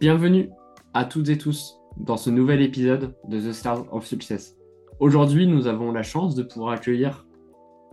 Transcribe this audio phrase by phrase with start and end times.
[0.00, 0.48] Bienvenue
[0.94, 4.56] à toutes et tous dans ce nouvel épisode de The Stars of Success.
[4.98, 7.26] Aujourd'hui, nous avons la chance de pouvoir accueillir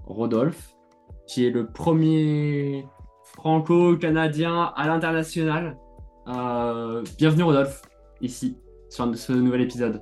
[0.06, 0.74] Rodolphe,
[1.28, 2.86] qui est le premier
[3.24, 5.76] franco-canadien à l'international.
[6.30, 7.82] Euh, bienvenue Rodolphe,
[8.22, 10.02] ici, sur ce nouvel épisode.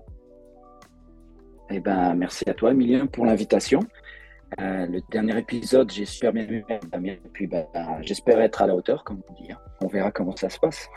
[1.72, 3.80] Eh ben, merci à toi, Emilien, pour l'invitation.
[4.60, 6.46] Euh, le dernier épisode, super bien
[6.94, 7.20] aimé.
[7.26, 7.66] Et puis, ben,
[8.02, 9.52] j'espère être à la hauteur, comme on dit.
[9.52, 9.58] Hein.
[9.82, 10.88] On verra comment ça se passe.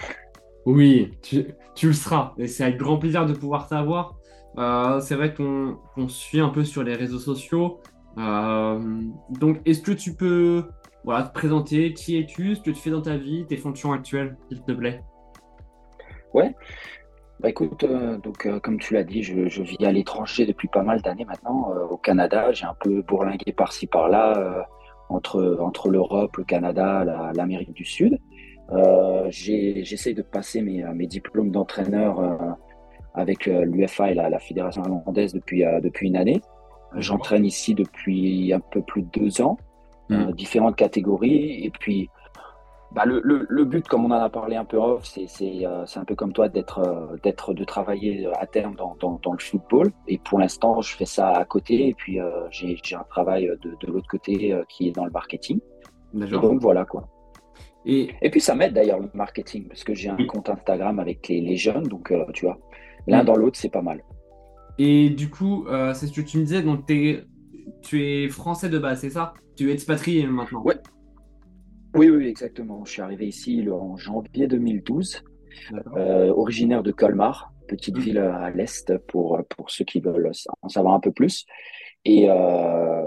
[0.67, 1.47] Oui, tu,
[1.87, 2.35] le seras.
[2.39, 4.17] Et c'est avec grand plaisir de pouvoir t'avoir.
[4.59, 7.81] Euh, c'est vrai qu'on suit un peu sur les réseaux sociaux.
[8.19, 9.01] Euh,
[9.31, 10.65] donc, est-ce que tu peux
[11.05, 11.95] voilà, te présenter?
[11.95, 12.57] Qui es-tu?
[12.57, 13.47] Ce que tu fais dans ta vie?
[13.47, 15.03] Tes fonctions actuelles, s'il te plaît?
[16.35, 16.55] Ouais.
[17.41, 17.51] Bah
[17.85, 21.73] euh, donc comme tu l'as dit, je, vis à l'étranger depuis pas mal d'années maintenant,
[21.89, 22.53] au Canada.
[22.53, 24.67] J'ai un peu bourlingué par-ci par-là
[25.09, 28.19] entre l'Europe, le Canada, l'Amérique du Sud.
[28.71, 32.37] Euh, j'essaie de passer mes, mes diplômes d'entraîneur euh,
[33.15, 36.41] avec euh, l'UFA et la, la, fédération hollandaise depuis, depuis une année.
[36.95, 39.59] J'entraîne ici depuis un peu plus de deux ans,
[40.09, 40.33] mmh.
[40.33, 41.65] différentes catégories.
[41.65, 42.09] Et puis,
[42.93, 46.05] bah, le, le, le, but, comme on en a parlé un peu off, c'est un
[46.07, 49.91] peu comme toi d'être, d'être de travailler à terme dans, dans, dans, le football.
[50.07, 51.89] Et pour l'instant, je fais ça à côté.
[51.89, 52.19] Et puis,
[52.51, 55.61] j'ai un travail de, de l'autre côté qui est dans le marketing.
[56.15, 57.07] Et donc, voilà quoi.
[57.91, 61.57] Et, puis ça m'aide d'ailleurs le marketing, parce que j'ai un compte Instagram avec les,
[61.57, 62.59] jeunes, donc euh, tu vois,
[63.07, 64.05] l'un dans l'autre, c'est pas mal.
[64.79, 67.25] Et du coup, euh, c'est ce que tu me disais, donc es,
[67.81, 69.33] tu es français de base, c'est ça?
[69.57, 70.63] Tu es expatrié maintenant?
[70.63, 70.77] Ouais.
[71.95, 72.85] Oui, oui, exactement.
[72.85, 75.25] Je suis arrivé ici en janvier 2012,
[75.97, 78.01] euh, originaire de Colmar, petite mmh.
[78.01, 80.31] ville à l'est pour, pour ceux qui veulent
[80.61, 81.47] en savoir un peu plus.
[82.05, 82.29] Et,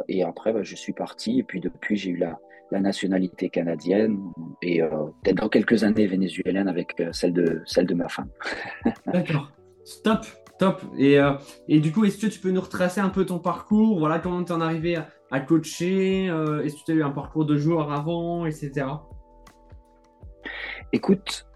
[0.08, 2.40] et après, bah, je suis parti, et puis depuis, j'ai eu la,
[2.72, 4.90] la nationalité canadienne et euh,
[5.22, 8.30] peut-être dans quelques années vénézuélienne avec euh, celle, de, celle de ma femme.
[9.06, 9.52] D'accord.
[10.04, 10.26] Top,
[10.58, 10.82] top.
[10.98, 11.34] Et, euh,
[11.68, 14.00] et du coup, est-ce que tu peux nous retracer un peu ton parcours?
[14.00, 14.98] Voilà, comment tu en es arrivé
[15.32, 16.26] à, coacher?
[16.26, 18.86] Est-ce que tu as eu un parcours de joueur avant, etc.
[20.94, 21.48] Écoute,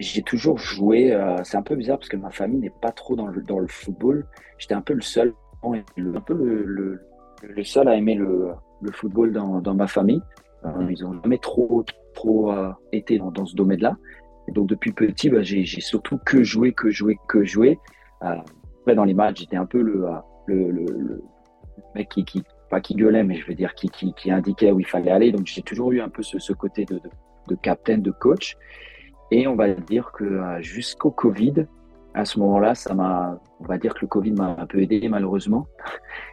[0.00, 1.16] j'ai toujours joué.
[1.44, 3.68] c'est un peu bizarre parce que ma famille n'est pas trop dans le, dans le
[3.68, 4.26] football.
[4.58, 7.00] J'étais un peu le seul, un peu le,
[7.42, 10.22] le seul à aimer le, le football dans, dans ma famille.
[10.64, 11.84] Euh, ils n'ont jamais trop,
[12.14, 13.96] trop euh, été dans, dans ce domaine-là.
[14.48, 17.78] donc depuis petit, bah, j'ai surtout que joué, que joué, que joué.
[18.22, 18.36] Euh,
[18.80, 20.06] après, dans les matchs, j'étais un peu le,
[20.46, 21.22] le, le,
[21.94, 24.80] mec qui, qui, pas qui gueulait, mais je veux dire qui, qui, qui indiquait où
[24.80, 25.32] il fallait aller.
[25.32, 27.10] Donc j'ai toujours eu un peu ce, ce côté de, de,
[27.48, 28.56] de captain, de coach.
[29.30, 31.66] Et on va dire que jusqu'au Covid,
[32.14, 35.08] à ce moment-là, ça m'a, on va dire que le Covid m'a un peu aidé
[35.08, 35.66] malheureusement.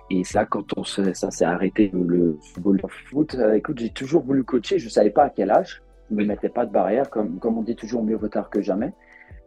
[0.09, 3.35] Et ça, quand on ça s'est arrêté le football, foot.
[3.35, 4.79] Euh, écoute, j'ai toujours voulu coacher.
[4.79, 5.81] Je savais pas à quel âge.
[6.09, 8.61] Je me mettais pas de barrière, comme, comme on dit toujours mieux vaut tard que
[8.61, 8.93] jamais.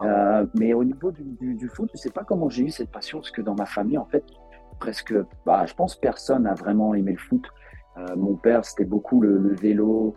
[0.03, 3.31] Euh, mais au niveau du, foot, je sais pas comment j'ai eu cette passion, parce
[3.31, 4.25] que dans ma famille, en fait,
[4.79, 7.45] presque, bah, je pense personne n'a vraiment aimé le foot.
[7.99, 10.17] Euh, mon père, c'était beaucoup le, vélo,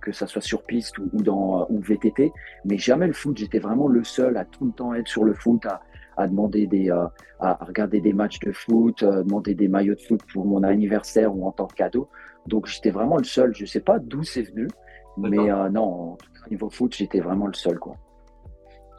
[0.00, 2.32] que ça soit sur piste ou, dans ou VTT,
[2.64, 3.36] mais jamais le foot.
[3.36, 5.80] J'étais vraiment le seul à tout le temps être sur le foot, à,
[6.16, 7.06] à demander des, euh,
[7.40, 11.36] à regarder des matchs de foot, euh, demander des maillots de foot pour mon anniversaire
[11.36, 12.08] ou en tant que cadeau.
[12.46, 13.54] Donc j'étais vraiment le seul.
[13.54, 14.68] Je sais pas d'où c'est venu,
[15.16, 17.96] mais euh, non, au niveau foot, j'étais vraiment le seul quoi.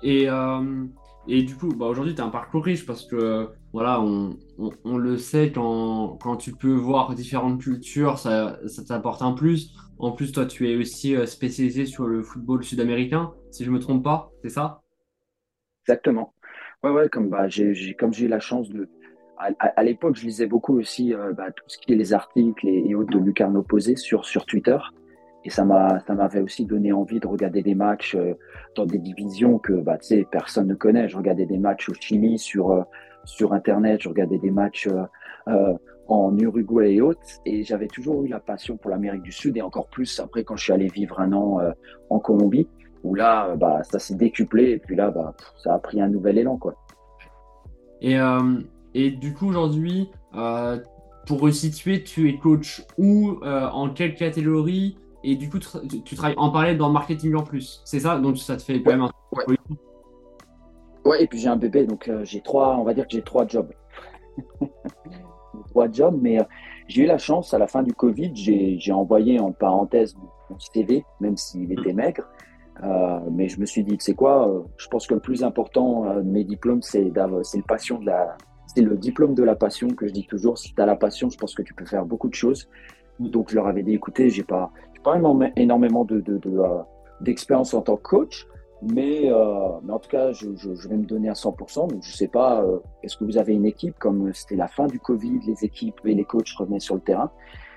[0.03, 0.27] Et
[1.27, 4.37] et du coup, bah aujourd'hui, tu as un parcours riche parce que, voilà, on,
[4.85, 9.75] on, le sait, quand, quand, tu peux voir différentes cultures, ça, ça t'apporte un plus.
[9.99, 13.75] En plus, toi, tu es aussi euh, spécialisé sur le football sud-américain, si je ne
[13.75, 14.79] me trompe pas, c'est ça?
[15.83, 16.33] Exactement.
[16.83, 18.87] Ouais, ouais, comme, bah, j'ai, eu la chance de.
[19.37, 22.95] À, l'époque, je lisais beaucoup aussi euh, bah, tout ce qui est les articles et,
[22.95, 24.77] autres de Lucarno Posé sur, sur Twitter.
[25.43, 25.67] Et ça
[26.07, 28.35] ça m'avait aussi donné envie de regarder des matchs euh,
[28.77, 29.97] dans des divisions que, bah,
[30.31, 31.09] personne ne connaît.
[31.09, 32.85] Je regardais des matchs au Chili sur,
[33.25, 34.87] sur Internet, je regardais des matchs
[36.07, 37.19] en Uruguay et autres.
[37.45, 40.55] Et j'avais toujours eu la passion pour l'Amérique du Sud et encore plus après quand
[40.55, 41.71] je suis allé vivre un an euh,
[42.09, 42.67] en Colombie,
[43.03, 46.09] où là, euh, bah, ça s'est décuplé et puis là, bah, ça a pris un
[46.09, 46.57] nouvel élan.
[46.57, 46.75] Quoi.
[48.01, 48.59] Et, euh,
[48.93, 50.09] et du coup, aujourd'hui,
[51.27, 56.51] pour resituer, tu es coach où, en quelle catégorie et du coup, tu, travailles en
[56.51, 57.81] parallèle dans le marketing en plus.
[57.83, 58.19] C'est ça?
[58.19, 59.11] Donc ça te fait quand même un...
[59.31, 59.57] Ouais.
[61.05, 63.47] Ouais, et puis j'ai un bébé, donc j'ai trois, on va dire que j'ai trois
[63.47, 63.71] jobs.
[65.69, 66.43] trois jobs, mais euh,
[66.87, 70.15] j'ai eu la chance, à la fin du Covid, j'ai envoyé en parenthèse
[70.49, 71.95] mon CV, même s'il était mm.
[71.95, 72.29] maigre.
[72.83, 75.43] Euh, mais je me suis dit, tu sais quoi, euh, je pense que le plus
[75.43, 78.35] important de mes diplômes, c'est le passion de la,
[78.67, 80.57] c'est le diplôme de la passion que je dis toujours.
[80.57, 82.69] Si tu as la passion, je pense que tu peux faire beaucoup de choses.
[83.19, 84.71] Donc je leur avais dit, écoutez, j'ai pas,
[85.03, 85.17] pas
[85.55, 86.21] énormément de,
[87.21, 88.45] d'expérience en tant que coach,
[88.85, 89.31] Mais,
[89.83, 91.89] mais en tout cas, je, je, vais me donner à 100%.
[91.89, 92.63] Donc, je sais pas,
[93.03, 96.13] est-ce que vous avez une équipe Comme c'était la fin du Covid, les équipes et
[96.13, 97.31] les coachs revenaient sur le terrain.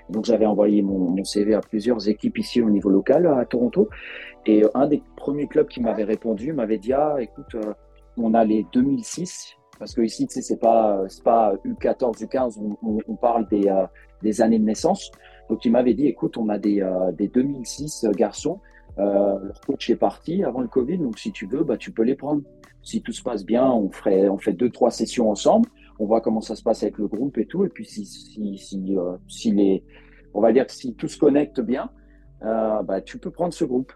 [0.09, 3.89] Donc j'avais envoyé mon, CV à plusieurs équipes ici au niveau local à Toronto.
[4.45, 7.55] Et un des premiers clubs qui m'avait répondu m'avait dit Ah, écoute,
[8.17, 12.59] on a les 2006, parce que ici, tu sais, c'est pas, c'est pas U14, U15,
[12.81, 13.85] on, on, parle des, euh,
[14.21, 15.11] des années de naissance.
[15.49, 18.59] Donc, il m'avait dit, écoute, on a des, euh, des 2006 garçons.
[18.99, 22.03] Euh, leur coach est parti avant le Covid, donc si tu veux, bah, tu peux
[22.03, 22.41] les prendre.
[22.81, 25.69] Si tout se passe bien, on ferait, on fait deux, trois sessions ensemble.
[25.99, 27.65] On voit comment ça se passe avec le groupe et tout.
[27.65, 29.83] Et puis, si, si, si, euh, si les,
[30.33, 31.89] on va dire que si tout se connecte bien,
[32.43, 33.93] euh, bah, tu peux prendre ce groupe.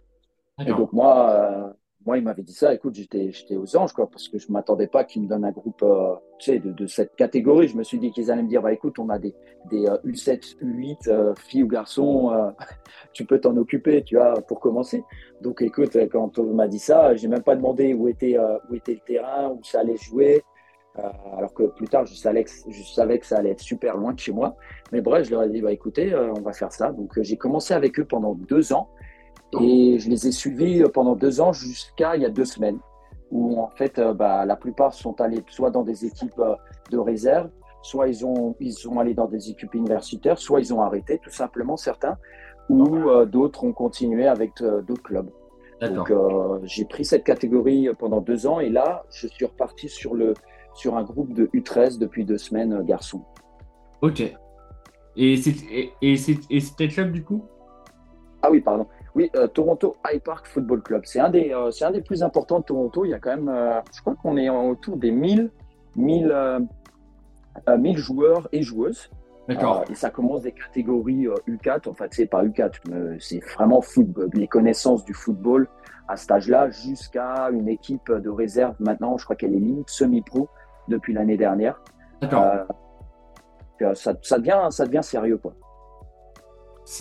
[0.59, 2.73] Et donc, moi, moi, il m'avait dit ça.
[2.73, 5.51] Écoute, j'étais, j'étais aux anges, quoi, parce que je m'attendais pas qu'il me donne un
[5.51, 7.67] groupe, euh, tu sais, de, cette catégorie.
[7.67, 9.33] Je me suis dit qu'ils allaient me dire, bah, écoute, on a des,
[9.69, 12.31] des U7, euh, U8, euh, filles ou garçons,
[13.13, 15.03] tu peux t'en occuper, tu vois, pour commencer.
[15.41, 18.37] Donc, écoute, quand on m'a dit ça, j'ai même pas demandé où était,
[18.69, 20.43] où était le terrain, où ça allait jouer.
[20.95, 24.13] alors que plus tard, je savais, que, je savais que ça allait être super loin
[24.13, 24.57] de chez moi.
[24.91, 26.91] Mais bref, je leur ai dit, bah, écoutez, on va faire ça.
[26.91, 28.89] Donc, j'ai commencé avec eux pendant deux ans.
[29.61, 32.79] Et je les ai suivis pendant deux ans jusqu'à il y a deux semaines,
[33.31, 36.55] où en fait, euh, bah, la plupart sont allés soit dans des équipes euh,
[36.91, 37.49] de réserve,
[37.81, 41.31] soit ils, ont, ils sont allés dans des équipes universitaires, soit ils ont arrêté tout
[41.31, 42.17] simplement certains,
[42.69, 45.29] ou euh, d'autres ont continué avec d'autres clubs.
[45.81, 46.13] Donc
[46.63, 50.33] j'ai pris cette catégorie pendant deux ans et là, je suis reparti sur, le,
[50.75, 53.25] sur un groupe de U13 depuis deux semaines, garçons.
[54.01, 54.23] Ok.
[55.17, 57.43] Et c'était club du coup?
[58.41, 58.87] Ah oui, pardon.
[59.15, 61.03] Oui, euh, Toronto High Park Football Club.
[61.05, 63.05] C'est un, des, euh, un des plus importants de Toronto.
[63.05, 65.51] Il y a quand même, euh, je crois qu'on est autour des 1000,
[65.95, 66.67] 1000,
[67.67, 69.09] 1000 joueurs et joueuses.
[69.49, 69.83] D'accord.
[69.89, 71.89] et ça commence des catégories U4.
[71.89, 75.67] En fait, c'est pas U4, c'est vraiment football, les connaissances du football
[76.07, 78.75] à cet âge-là jusqu'à une équipe de réserve.
[78.79, 80.47] Maintenant, je crois qu'elle est limite semi-pro
[80.87, 81.81] depuis l'année dernière.
[82.21, 82.45] D'accord.
[83.95, 85.53] ça, ça, devient, ça devient sérieux, quoi.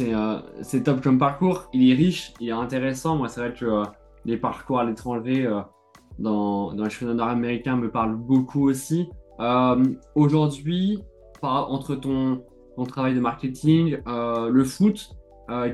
[0.00, 1.68] Euh, c'est top comme parcours.
[1.72, 3.16] Il est riche, il est intéressant.
[3.16, 3.84] Moi, c'est vrai que euh,
[4.24, 5.60] les parcours à l'étranger euh,
[6.18, 9.08] dans, dans les championnats nord-américains me parlent beaucoup aussi.
[10.14, 11.02] Aujourd'hui,
[11.42, 12.44] entre ton,
[12.76, 15.16] ton, travail de marketing, le foot,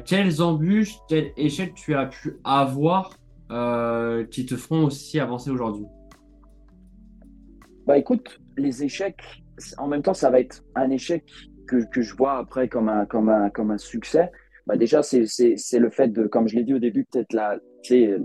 [0.07, 3.11] quelles embûches, quels échecs tu as pu avoir
[4.31, 5.85] qui te font aussi avancer aujourd'hui?
[7.87, 9.45] Bah écoute, les échecs,
[9.77, 11.25] en même temps, ça va être un échec
[11.69, 14.31] que, je vois après comme un, comme un, comme un succès,
[14.67, 15.25] bah déjà, c'est
[15.79, 17.59] le fait de, comme je l'ai dit au début, peut-être la,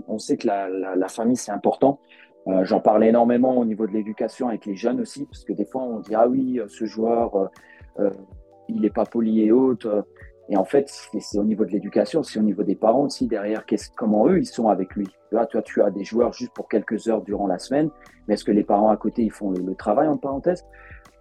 [0.08, 2.00] on sait que la, la, famille, c'est important.
[2.48, 5.64] Euh, J'en parle énormément au niveau de l'éducation avec les jeunes aussi, parce que des
[5.64, 7.46] fois, on dit, ah oui, ce joueur, euh,
[8.00, 8.10] euh
[8.68, 10.06] il n'est pas poli et autres.
[10.48, 13.64] Et en fait, c'est au niveau de l'éducation, c'est au niveau des parents aussi derrière,
[13.96, 15.06] comment eux, ils sont avec lui.
[15.06, 17.90] Tu vois, toi, tu as des joueurs juste pour quelques heures durant la semaine,
[18.26, 20.66] mais est-ce que les parents à côté, ils font le, travail, en parenthèse?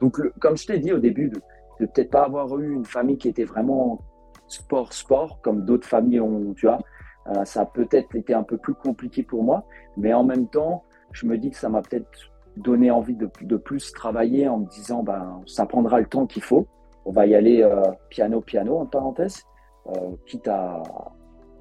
[0.01, 1.31] Donc, comme je t'ai dit au début,
[1.79, 3.99] de peut-être pas avoir eu une famille qui était vraiment
[4.47, 6.79] sport sport comme d'autres familles ont, tu vois.
[7.27, 9.63] Euh, ça a peut-être été un peu plus compliqué pour moi,
[9.97, 12.09] mais en même temps, je me dis que ça m'a peut-être
[12.57, 16.43] donné envie de, de, plus travailler en me disant, ben, ça prendra le temps qu'il
[16.43, 16.67] faut.
[17.05, 19.43] On va y aller euh, piano piano en parenthèse,
[19.87, 20.83] euh, quitte à,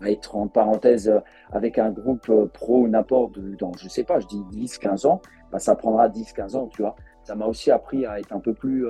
[0.04, 1.12] être en parenthèse
[1.52, 5.60] avec un groupe pro n'importe dans, je sais pas, je dis 10, 15 ans, ben,
[5.60, 6.96] ça prendra 10, 15 ans, tu vois.
[7.22, 8.84] Ça m'a aussi appris à être un peu plus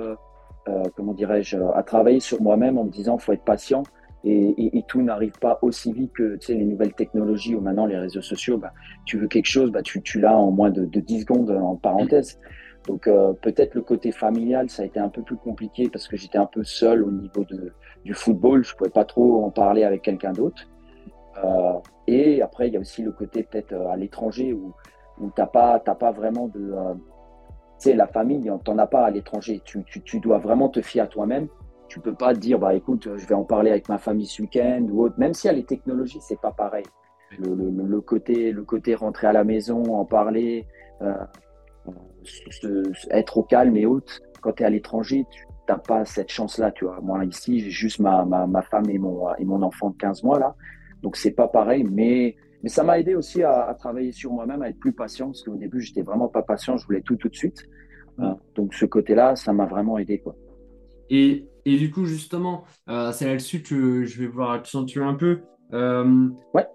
[0.67, 3.83] euh, comment dirais-je, à travailler sur moi-même en me disant faut être patient
[4.25, 7.97] et, tout n'arrive pas aussi vite que tu sais, les nouvelles technologies ou maintenant les
[7.97, 8.57] réseaux sociaux.
[8.57, 8.71] Bah,
[9.05, 11.75] tu veux quelque chose, bah, tu, tu l'as en moins de, de 10 secondes en
[11.75, 12.39] parenthèse.
[12.87, 16.17] Donc euh, peut-être le côté familial, ça a été un peu plus compliqué parce que
[16.17, 18.63] j'étais un peu seul au niveau de, du football.
[18.63, 20.67] Je pouvais pas trop en parler avec quelqu'un d'autre.
[21.43, 24.73] Euh, et après, il y a aussi le côté peut-être euh, à l'étranger où,
[25.19, 26.73] où t'as pas, t'as pas vraiment de,
[27.87, 29.61] euh, la famille, t'en as pas à l'étranger.
[29.65, 31.47] Tu, dois vraiment te fier à toi-même.
[31.87, 34.85] Tu peux pas dire, bah écoute, je vais en parler avec ma famille ce week-end
[34.89, 35.15] ou autre.
[35.17, 36.85] Même si a les technologies, c'est pas pareil.
[37.39, 40.67] Le, côté, le côté rentrer à la maison, en parler,
[41.01, 41.13] euh,
[43.09, 44.21] être au calme et autres.
[44.41, 46.99] Quand tu es à l'étranger, tu n'as pas cette chance-là, tu vois.
[47.01, 50.39] Moi, ici, j'ai juste ma, ma, femme et mon, et mon enfant de 15 mois,
[50.39, 50.55] là.
[51.01, 54.69] Donc, c'est pas pareil, mais mais ça m'a aidé aussi à, travailler sur moi-même, à
[54.69, 57.35] être plus patient, parce qu'au début, j'étais vraiment pas patient, je voulais tout tout de
[57.35, 57.67] suite.
[58.19, 60.19] Euh, donc ce côté-là, ça m'a vraiment aidé.
[60.19, 60.35] Quoi.
[61.09, 65.41] Et, et du coup, justement, euh, c'est là-dessus que je vais pouvoir accentuer un peu.
[65.73, 66.65] Euh, ouais.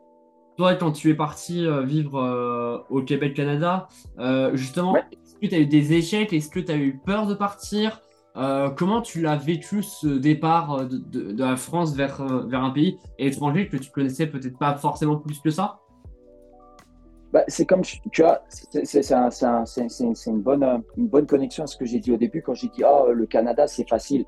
[0.58, 3.86] Toi, quand tu es parti vivre au Québec, Canada,
[4.54, 6.32] justement, est-ce que tu as eu des échecs?
[6.32, 8.02] Est-ce que tu as eu peur de partir?
[8.76, 13.68] Comment tu l'as vécu ce départ de, de, la France vers, vers un pays étranger
[13.68, 15.80] que tu connaissais peut-être pas forcément plus que ça?
[17.32, 19.10] Bah, c'est comme, tu vois, c'est
[20.26, 22.82] une, bonne, une bonne connexion à ce que j'ai dit au début quand j'ai dit,
[22.84, 24.24] ah, le Canada, c'est facile.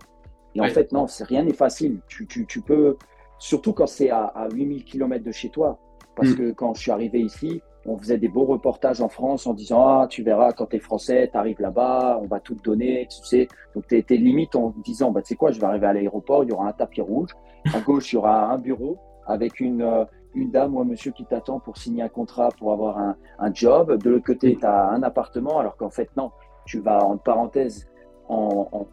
[0.54, 2.00] Et en fait, non, rien n'est facile.
[2.08, 2.96] Tu, tu, tu, peux,
[3.38, 5.78] surtout quand c'est à, à 8000 km de chez toi.
[6.14, 6.36] Parce mm.
[6.36, 9.86] que quand je suis arrivé ici, on faisait des beaux reportages en France en disant
[9.86, 13.06] Ah, tu verras, quand tu es français, tu arrives là-bas, on va tout te donner,
[13.10, 13.48] tu sais.
[13.74, 16.44] Donc, tu étais limite en disant bah, Tu sais quoi, je vais arriver à l'aéroport,
[16.44, 17.30] il y aura un tapis rouge.
[17.72, 21.24] À gauche, il y aura un bureau avec une, euh, dame ou un monsieur qui
[21.24, 23.96] t'attend pour signer un contrat, pour avoir un, job.
[24.02, 26.30] De l'autre côté, tu as un appartement, alors qu'en fait, non,
[26.66, 27.88] tu vas en parenthèse,
[28.28, 28.86] en,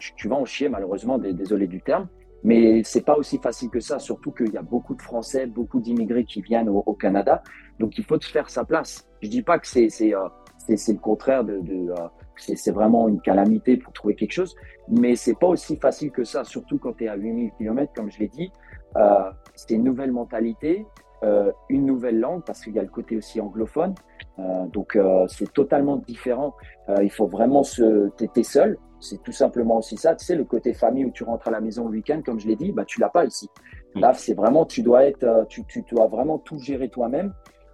[0.00, 2.08] tu, vas en chier, malheureusement, désolé du terme.
[2.46, 5.80] Mais c'est pas aussi facile que ça, surtout qu'il y a beaucoup de Français, beaucoup
[5.80, 7.42] d'immigrés qui viennent au, Canada.
[7.80, 9.06] Donc il faut te faire sa place.
[9.20, 10.28] Je dis pas que c'est c'est euh,
[10.68, 14.54] le contraire de, de euh, c'est vraiment une calamité pour trouver quelque chose,
[14.88, 18.10] mais c'est pas aussi facile que ça, surtout quand tu es à 8000 km, comme
[18.10, 18.52] je l'ai dit.
[18.96, 20.86] Euh, c'est une nouvelle mentalité,
[21.24, 23.94] euh, une nouvelle langue, parce qu'il y a le côté aussi anglophone.
[24.38, 26.54] Euh, donc c'est totalement différent.
[27.02, 28.10] il faut vraiment se.
[28.16, 30.14] T'es seul, c'est tout simplement aussi ça.
[30.14, 32.48] Tu sais, le côté famille où tu rentres à la maison le week-end, comme je
[32.48, 33.48] l'ai dit, bah, tu l'as pas ici.
[33.94, 34.00] Mm.
[34.00, 37.32] Là, c'est vraiment, tu dois être, euh, tu, tu dois vraiment tout gérer toi-même.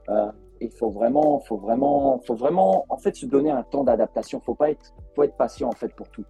[0.08, 4.40] Euh, il faut vraiment, faut vraiment, faut vraiment, en fait, se donner un temps d'adaptation.
[4.40, 6.24] Faut pas être, faut être patient en fait pour tout.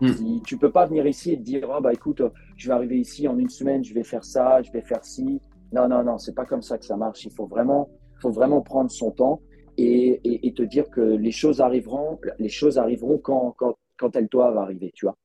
[0.00, 0.08] Mm.
[0.08, 2.22] Si, tu peux pas venir ici et te dire, oh, bah écoute,
[2.56, 5.40] je vais arriver ici en une semaine, je vais faire ça, je vais faire ci.
[5.72, 7.24] Non, non, non, c'est pas comme ça que ça marche.
[7.24, 7.88] Il faut vraiment,
[8.20, 9.40] faut vraiment prendre son temps
[9.78, 14.16] et, et, et te dire que les choses arriveront, les choses arriveront quand, quand quand
[14.16, 15.16] elles doivent arriver, tu vois.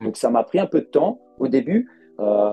[0.00, 1.90] Donc ça m'a pris un peu de temps au début.
[2.20, 2.52] Euh,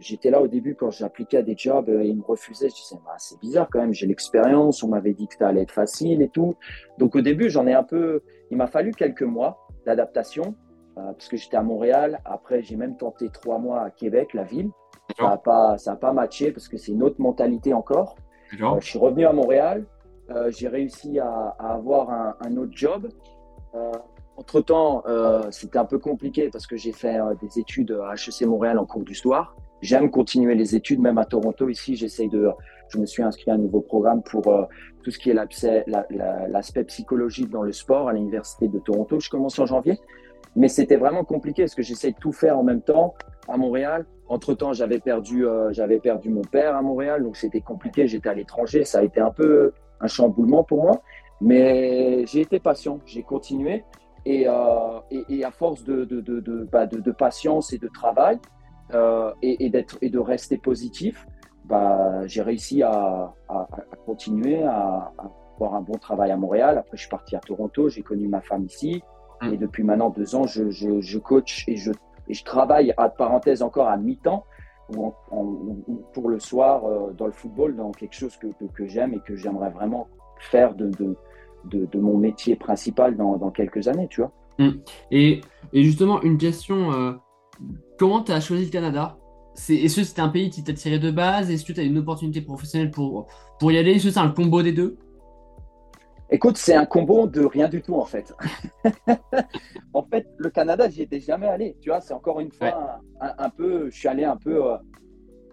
[0.00, 2.68] j'étais là au début quand j'appliquais à des jobs et ils me refusaient.
[2.68, 5.62] Je disais, bah, c'est bizarre quand même, j'ai l'expérience, on m'avait dit que ça allait
[5.62, 6.54] être facile et tout.
[6.98, 8.22] Donc au début, j'en ai un peu.
[8.50, 10.54] Il m'a fallu quelques mois d'adaptation
[10.98, 12.20] euh, parce que j'étais à Montréal.
[12.24, 14.70] Après, j'ai même tenté trois mois à Québec, la ville.
[15.18, 18.16] Ça n'a pas, ça a pas matché parce que c'est une autre mentalité encore.
[18.60, 19.84] Euh, je suis revenu à Montréal.
[20.48, 23.08] J'ai réussi à, avoir un, autre job.
[24.36, 28.46] Entre-temps, euh, c'était un peu compliqué parce que j'ai fait euh, des études à HEC
[28.46, 29.54] Montréal en cours d'histoire.
[29.80, 31.68] J'aime continuer les études, même à Toronto.
[31.68, 32.50] Ici, j'essaye de.
[32.88, 34.64] Je me suis inscrit à un nouveau programme pour euh,
[35.04, 39.20] tout ce qui est l'aspect psychologique dans le sport à l'Université de Toronto.
[39.20, 40.00] Je commence en janvier.
[40.56, 43.14] Mais c'était vraiment compliqué parce que j'essaye de tout faire en même temps
[43.48, 44.06] à Montréal.
[44.28, 48.06] Entre-temps, j'avais perdu, j'avais perdu mon père à Montréal, donc c'était compliqué.
[48.06, 48.84] J'étais à l'étranger.
[48.84, 51.02] Ça a été un peu un chamboulement pour moi.
[51.40, 53.00] Mais j'ai été patient.
[53.06, 53.84] J'ai continué.
[54.26, 58.38] Euh, et, et, à force de, de, de, bah, de, patience et de travail
[58.94, 61.26] euh, et, d'être, et de rester positif,
[61.66, 63.66] bah, j'ai réussi à, à,
[64.06, 65.12] continuer à,
[65.56, 66.78] avoir un bon travail à Montréal.
[66.78, 69.02] Après, je suis parti à Toronto, j'ai connu ma femme ici.
[69.42, 69.52] Mmh.
[69.52, 71.92] Et depuis maintenant deux ans, je, je, je coach et je,
[72.28, 74.46] et je travaille, à parenthèse encore à mi-temps,
[74.92, 79.36] pour le soir euh, dans le football, dans quelque chose que, que, j'aime et que
[79.36, 84.32] j'aimerais vraiment faire de, de, de, mon métier principal dans, quelques années, tu vois.
[84.58, 84.80] Hum.
[85.10, 85.40] Et,
[85.72, 87.12] justement, une question, euh,
[87.98, 89.16] comment tu as choisi le Canada?
[89.54, 91.50] Est-ce que c'était un pays qui t'a tiré de base?
[91.50, 93.26] Est-ce que tu as une opportunité professionnelle pour,
[93.60, 93.92] pour y aller?
[93.92, 94.98] Est-ce que c'est un combo des deux?
[96.34, 98.34] Écoute, c'est un combo de rien du tout en fait.
[99.94, 101.76] en fait, le Canada, j'y étais jamais allé.
[101.80, 103.88] Tu vois, c'est encore une fois un, peu.
[103.88, 104.72] Je suis allé un peu.
[104.72, 104.76] Euh,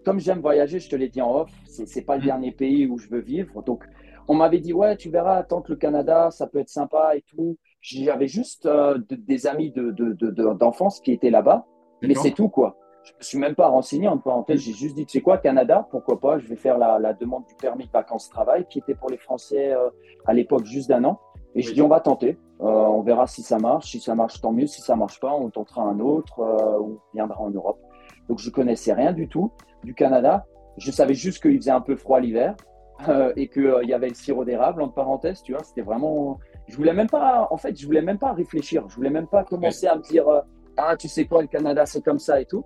[0.04, 2.26] comme j'aime voyager, je te l'ai dit en off, c'est pas le hum.
[2.26, 3.62] dernier pays où je veux vivre.
[3.62, 3.84] Donc,
[4.28, 7.22] on m'avait dit, ouais, tu verras, tant que le Canada, ça peut être sympa et
[7.28, 7.60] tout.
[7.82, 11.64] J'avais juste euh, des amis d'enfance de, qui étaient là-bas,
[12.02, 12.76] mais c'est tout, quoi.
[13.04, 14.60] Je me suis même pas renseigné en parenthèse.
[14.62, 17.56] J'ai juste dit, tu sais quoi, Canada, pourquoi pas Je vais faire la, demande du
[17.56, 19.90] permis de vacances-travail qui était pour les Français euh,
[20.26, 21.20] à l'époque juste d'un an.
[21.56, 22.38] Et je dis, on va tenter.
[22.62, 23.92] Euh, on verra si ça marche.
[23.92, 24.68] Si ça marche, tant mieux.
[24.68, 27.80] Si ça marche pas, on tentera un autre ou on viendra en Europe.
[28.30, 29.52] Donc, je connaissais rien du tout
[29.84, 30.46] du Canada.
[30.78, 32.56] Je savais juste qu'il faisait un peu froid l'hiver.
[33.10, 36.40] Euh, et qu'il euh, y avait le sirop d'érable, en parenthèse, tu vois, c'était vraiment.
[36.68, 38.88] Je voulais même pas, en fait, je voulais même pas réfléchir.
[38.88, 40.42] Je voulais même pas commencer à me dire, euh,
[40.78, 42.64] ah, tu sais quoi, le Canada, c'est comme ça et tout.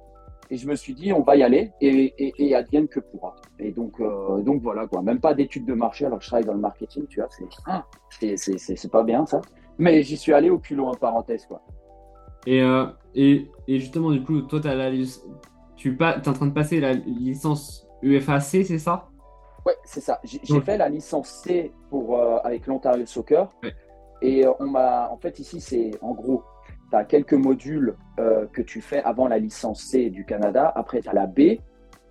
[0.50, 3.36] Et je me suis dit, on va y aller et, et, et advienne que pourra.
[3.60, 4.00] Et donc,
[4.44, 5.02] donc voilà, quoi.
[5.02, 7.30] Même pas d'études de marché alors que je travaille dans le marketing, tu vois.
[7.32, 9.42] C'est ah, c'est pas bien ça.
[9.78, 11.62] Mais j'y suis allé au culot, en parenthèse, quoi.
[12.46, 12.60] Et,
[13.16, 14.92] et, et, justement, du coup, toi, as la,
[15.76, 19.08] tu es en train de passer la licence UFAC, c'est ça?
[19.66, 20.20] Oui, c'est ça.
[20.24, 23.50] J'ai fait la licence C pour, euh, avec l'Ontario Soccer.
[24.22, 25.10] Et euh, on m'a.
[25.12, 26.44] En fait, ici, c'est en gros,
[26.90, 30.72] tu as quelques modules euh, que tu fais avant la licence C du Canada.
[30.76, 31.58] Après, tu as la B.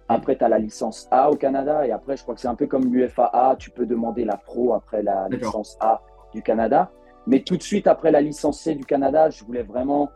[0.08, 1.86] Après, tu as la licence A au Canada.
[1.86, 3.56] Et après, je crois que c'est un peu comme l'UFAA.
[3.58, 6.02] Tu peux demander la pro après la licence A
[6.32, 6.90] du Canada.
[7.26, 10.10] Mais tout de suite, après la licence C du Canada, je voulais vraiment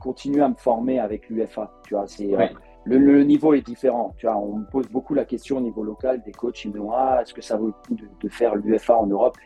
[0.00, 1.70] continuer à me former avec l'UFA.
[1.86, 2.30] Tu vois, c'est
[2.86, 4.14] le, niveau est différent.
[4.16, 6.64] Tu vois, on me pose beaucoup la question au niveau local des coachs.
[6.64, 9.36] Ils me disent ah, est-ce que ça vaut le coup de, faire l'UFA en Europe?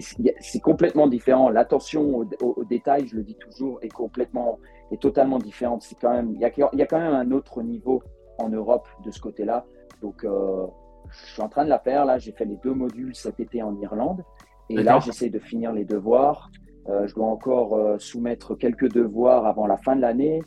[0.00, 1.50] C'est complètement différent.
[1.50, 4.58] L'attention aux, détails, je le dis toujours, est complètement,
[4.90, 5.82] est totalement différente.
[5.82, 8.02] C'est quand même, il y, a, y a quand même un autre niveau
[8.38, 9.66] en Europe de ce côté-là.
[10.00, 10.66] Donc, euh,
[11.10, 12.04] je suis en train de la faire.
[12.04, 14.24] Là, j'ai fait les deux modules cet été en Irlande.
[14.68, 16.50] Et là, j'essaie de finir les devoirs.
[16.88, 20.40] Euh, je dois encore euh, soumettre quelques devoirs avant la fin de l'année.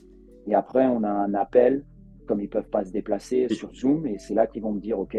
[0.48, 1.86] Et après, on a un appel
[2.28, 4.08] comme ils peuvent pas se déplacer sur Zoom.
[4.08, 5.16] Et c'est là qu'ils vont me dire, OK,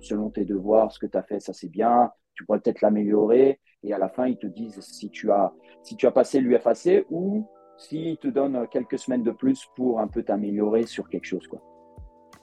[0.00, 3.60] selon tes devoirs, ce que tu as fait, ça c'est bien, tu pourrais peut-être l'améliorer.
[3.82, 5.52] Et à la fin, ils te disent si tu as,
[5.82, 7.46] si tu as passé l'UFAC ou
[7.78, 11.46] s'ils te donnent quelques semaines de plus pour un peu t'améliorer sur quelque chose.
[11.46, 11.60] quoi.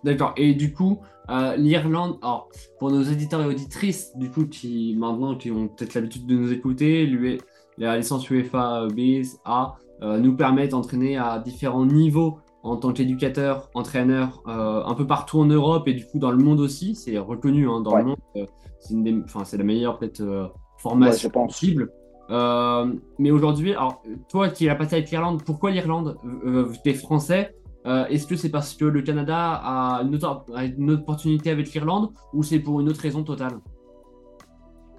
[0.03, 0.33] D'accord.
[0.35, 5.35] Et du coup, euh, l'Irlande, alors pour nos éditeurs et auditrices, du coup, qui maintenant
[5.35, 7.09] qui ont peut-être l'habitude de nous écouter,
[7.77, 13.69] la licence UEFA B, A, euh, nous permet d'entraîner à différents niveaux en tant qu'éducateur,
[13.73, 16.95] entraîneur, euh, un peu partout en Europe et du coup dans le monde aussi.
[16.95, 18.17] C'est reconnu hein, dans le monde.
[18.37, 18.45] Euh,
[18.79, 21.91] c'est la meilleure peut-être euh, formation possible.
[23.19, 26.17] mais aujourd'hui, alors toi qui as passé avec l'Irlande, pourquoi l'Irlande
[26.83, 27.55] Tu es français.
[27.85, 30.45] Est-ce que c'est parce que le Canada a une, autre,
[30.77, 33.59] une opportunité avec l'Irlande ou c'est pour une autre raison totale?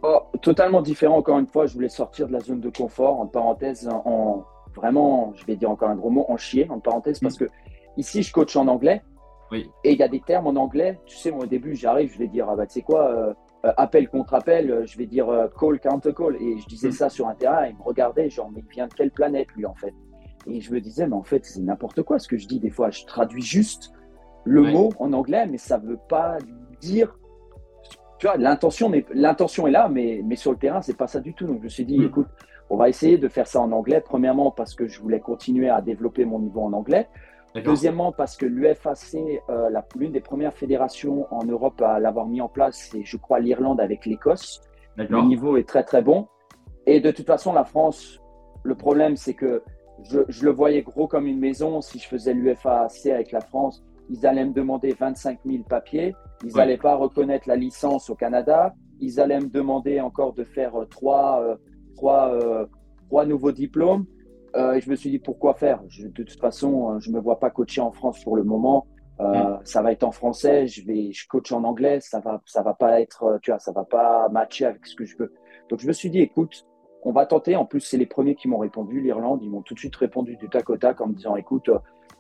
[0.03, 1.17] Oh, Totalement différent.
[1.17, 3.21] Encore une fois, je voulais sortir de la zone de confort.
[3.21, 7.21] En parenthèse, en, vraiment, je vais dire encore un gros mot, en chier, en parenthèse,
[7.21, 7.47] parce mm.
[7.47, 7.51] que
[7.97, 9.03] ici, je coach en anglais.
[9.51, 9.71] Oui.
[9.85, 10.99] Et il y a des termes en anglais.
[11.07, 13.35] Tu sais, moi, au début, j'arrive, je vais dire, ah bah, tu sais quoi, euh,
[13.65, 15.27] euh, appel contre appel, euh, je vais dire
[15.59, 16.37] call, counter call.
[16.37, 16.93] Et je disais mm.
[16.93, 19.67] ça sur un terrain, il me regardait, genre, mais il vient de quelle planète, lui,
[19.67, 19.95] en fait?
[20.47, 22.71] Et je me disais, mais en fait, c'est n'importe quoi ce que je dis des
[22.71, 22.91] fois.
[22.91, 23.93] Je traduis juste
[24.45, 26.37] le mot en anglais, mais ça ne veut pas
[26.81, 27.17] dire.
[28.19, 31.33] Tu vois, l'intention, l'intention est là, mais, mais sur le terrain, c'est pas ça du
[31.33, 31.47] tout.
[31.47, 32.05] Donc, je me suis dit, mm.
[32.05, 32.29] écoute,
[32.71, 34.01] on va essayer de faire ça en anglais.
[34.01, 37.09] Premièrement, parce que je voulais continuer à développer mon niveau en anglais.
[37.63, 38.99] Deuxièmement, parce que l'UFAC,
[39.49, 43.39] euh, l'une des premières fédérations en Europe à l'avoir mis en place, c'est, je crois,
[43.39, 44.61] l'Irlande avec l'Écosse.
[44.97, 46.27] Le niveau est très, très bon.
[46.87, 48.21] Et de toute façon, la France,
[48.65, 49.63] le problème, c'est que
[50.03, 51.81] je, le voyais gros comme une maison.
[51.81, 56.15] Si je faisais l'UFAC avec la France, ils allaient me demander 25 000 papiers.
[56.45, 58.75] Ils n'allaient pas reconnaître la licence au Canada.
[59.01, 61.57] Ils allaient me demander encore de faire euh, trois, euh,
[61.95, 62.67] trois, euh,
[63.09, 64.07] trois nouveaux diplômes.
[64.57, 65.83] Euh, et je me suis dit pourquoi faire?
[65.83, 68.87] De toute façon, euh, je ne me vois pas coacher en France pour le moment.
[69.19, 69.61] Mm.
[69.63, 70.67] Ça va être en français.
[70.67, 72.01] Je vais, je coach en anglais.
[72.01, 75.05] Ça va, ça va pas être, tu vois, ça va pas matcher avec ce que
[75.05, 75.33] je veux.
[75.71, 76.67] Donc je me suis dit, écoute,
[77.03, 77.55] on va tenter.
[77.55, 79.01] En plus, c'est les premiers qui m'ont répondu.
[79.01, 81.71] L'Irlande, ils m'ont tout de suite répondu du tac au tac en me disant, écoute,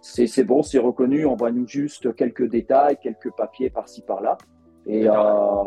[0.00, 1.26] c'est bon, c'est reconnu.
[1.26, 4.38] Envoie-nous juste quelques détails, quelques papiers par-ci par-là.
[4.86, 5.14] Et euh,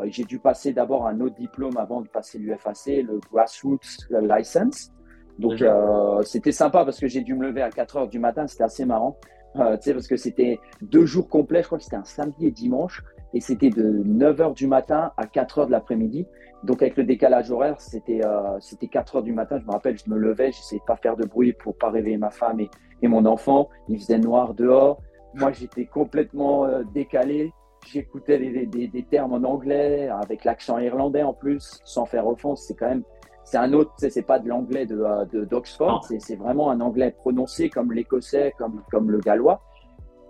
[0.06, 4.92] j'ai dû passer d'abord un autre diplôme avant de passer l'UFAC, le Grassroots License.
[5.40, 8.48] Donc euh, c'était sympa parce que j'ai dû me lever à 4 heures du matin,
[8.48, 9.18] c'était assez marrant.
[9.56, 12.48] Euh, tu sais, parce que c'était deux jours complets, je crois que c'était un samedi
[12.48, 13.04] et dimanche,
[13.34, 16.28] et c'était de 9 heures du matin à 4 heures de l'après-midi.
[16.64, 19.98] Donc avec le décalage horaire, c'était euh, c'était 4 heures du matin, je me rappelle,
[19.98, 22.70] je me levais, j'essayais de pas faire de bruit pour pas réveiller ma femme et,
[23.02, 23.70] et mon enfant.
[23.90, 25.02] Il faisait noir dehors.
[25.36, 27.52] Moi, j'étais complètement euh, décalé
[27.86, 32.66] j'écoutais des, termes en anglais avec l'accent irlandais en plus, sans faire offense.
[32.68, 33.04] C'est quand même,
[33.44, 37.70] c'est un autre, c'est pas de l'anglais de, euh, d'Oxford, c'est vraiment un anglais prononcé
[37.70, 39.62] comme l'écossais, comme, comme le gallois.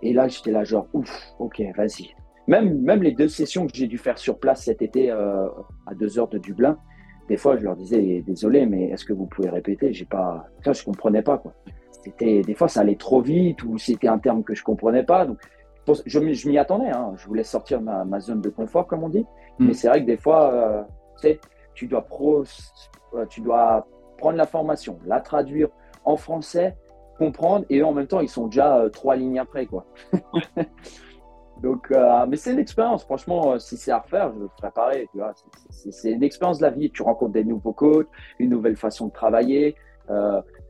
[0.02, 2.14] Et là, j'étais là genre, ouf, ok, vas-y.
[2.46, 5.48] Même, même les deux sessions que j'ai dû faire sur place cet été euh,
[5.86, 6.78] à deux heures de Dublin,
[7.28, 9.92] des fois, je leur disais, désolé, mais est-ce que vous pouvez répéter?
[9.92, 11.52] J'ai pas, ça, je comprenais pas quoi.
[12.02, 15.26] C'était des fois, ça allait trop vite ou c'était un terme que je comprenais pas.
[15.26, 15.38] Donc,
[16.06, 16.90] je, m'y attendais.
[16.90, 17.12] Hein.
[17.16, 19.26] Je voulais sortir ma, ma zone de confort, comme on dit.
[19.58, 19.66] Mm.
[19.66, 20.82] Mais c'est vrai que des fois, euh,
[21.20, 21.40] tu sais,
[21.74, 22.44] tu dois, pro,
[23.14, 25.68] euh, tu dois prendre la formation, la traduire
[26.04, 26.76] en français,
[27.18, 29.86] comprendre, et en même temps, ils sont déjà euh, trois lignes après, quoi.
[31.62, 31.92] Donc,
[32.28, 33.02] mais c'est une expérience.
[33.02, 35.08] Franchement, si c'est à refaire, je le ferai pareil.
[35.70, 36.88] C'est une expérience de la vie.
[36.88, 38.06] Tu rencontres des nouveaux coachs,
[38.38, 39.74] une nouvelle façon de travailler.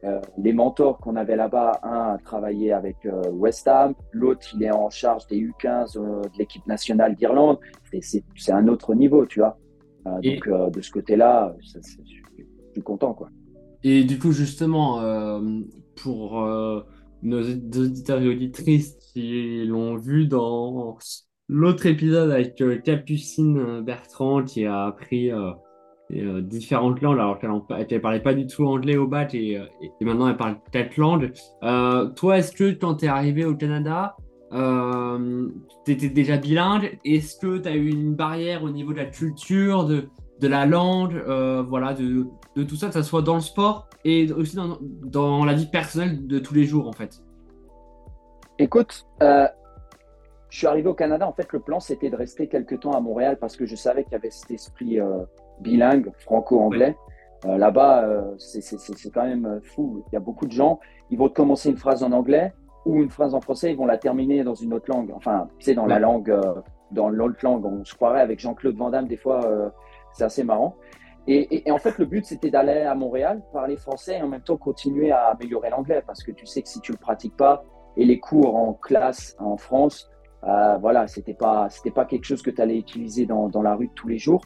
[0.04, 4.62] Euh, les mentors qu'on avait là-bas, un a travaillé avec euh, West Ham, l'autre il
[4.62, 7.58] est en charge des U15 euh, de l'équipe nationale d'Irlande.
[7.92, 9.58] C'est un autre niveau, tu vois.
[10.04, 13.28] donc de ce côté-là, je suis content, quoi.
[13.82, 15.00] Et du coup, justement,
[15.96, 16.46] pour
[17.22, 20.98] nos auditeurs et auditrices qui l'ont vu dans
[21.48, 25.30] l'autre épisode avec Capucine Bertrand qui a appris
[26.10, 29.64] euh, différentes langues, alors qu'elle ne parlait pas du tout anglais au bac et, euh,
[29.80, 31.32] et, maintenant elle parle quatre langues.
[31.62, 34.16] Euh, toi, est-ce que quand tu es arrivé au Canada,
[34.50, 36.98] tu étais déjà bilingue?
[37.04, 40.08] Est-ce que tu as eu une barrière au niveau de la culture, de,
[40.40, 41.22] de la langue,
[41.68, 45.44] voilà, de, de, tout ça, que ce soit dans le sport et aussi dans, dans,
[45.44, 47.22] la vie personnelle de tous les jours en fait?
[48.58, 49.06] Écoute,
[50.58, 53.38] suis arrivé au Canada, en fait, le plan, c'était de rester quelques temps à Montréal
[53.40, 55.24] parce que je savais qu'il y avait cet esprit euh,
[55.60, 56.96] bilingue, franco-anglais.
[57.44, 60.04] Euh, là-bas, euh, c'est quand même fou.
[60.10, 62.52] Il y a beaucoup de gens, ils vont commencer une phrase en anglais
[62.84, 65.12] ou une phrase en français, ils vont la terminer dans une autre langue.
[65.14, 66.34] Enfin, tu sais, dans la langue,
[66.90, 67.64] dans l'autre langue.
[67.66, 69.40] On se croirait avec Jean-Claude Van Damme, des fois,
[70.12, 70.76] c'est assez marrant.
[71.26, 74.40] Et, et, en fait, le but, c'était d'aller à Montréal, parler français et en même
[74.40, 77.64] temps continuer à améliorer l'anglais parce que tu sais que si tu le pratiques pas,
[77.98, 80.08] et les cours en classe en France,
[80.44, 83.74] euh, voilà, c'était pas c'était pas quelque chose que tu allais utiliser dans, dans, la
[83.74, 84.40] rue tous les jours.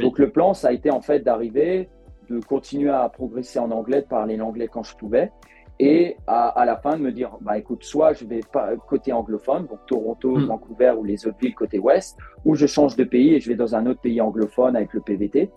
[0.00, 1.88] Donc le plan, ça a été en fait d'arriver,
[2.28, 5.32] de continuer à progresser en anglais, de parler l'anglais quand je pouvais,
[5.80, 9.12] et à, à, la fin de me dire, bah écoute, soit je vais pas côté
[9.12, 10.46] anglophone, donc Toronto, hmm.
[10.46, 13.54] Vancouver ou les autres villes côté ouest, ou je change de pays et je vais
[13.54, 15.50] dans un autre pays anglophone avec le PVT.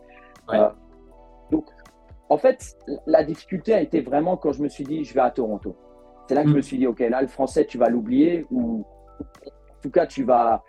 [0.54, 0.70] Euh,
[1.50, 1.66] donc
[2.30, 2.78] en fait,
[3.08, 5.76] la difficulté a été vraiment quand je me suis dit, je vais à Toronto.
[6.28, 6.64] C'est là que je me mm.
[6.64, 8.86] suis dit, OK, là, le français, tu vas l'oublier ou
[9.20, 10.64] en tout cas, tu vas,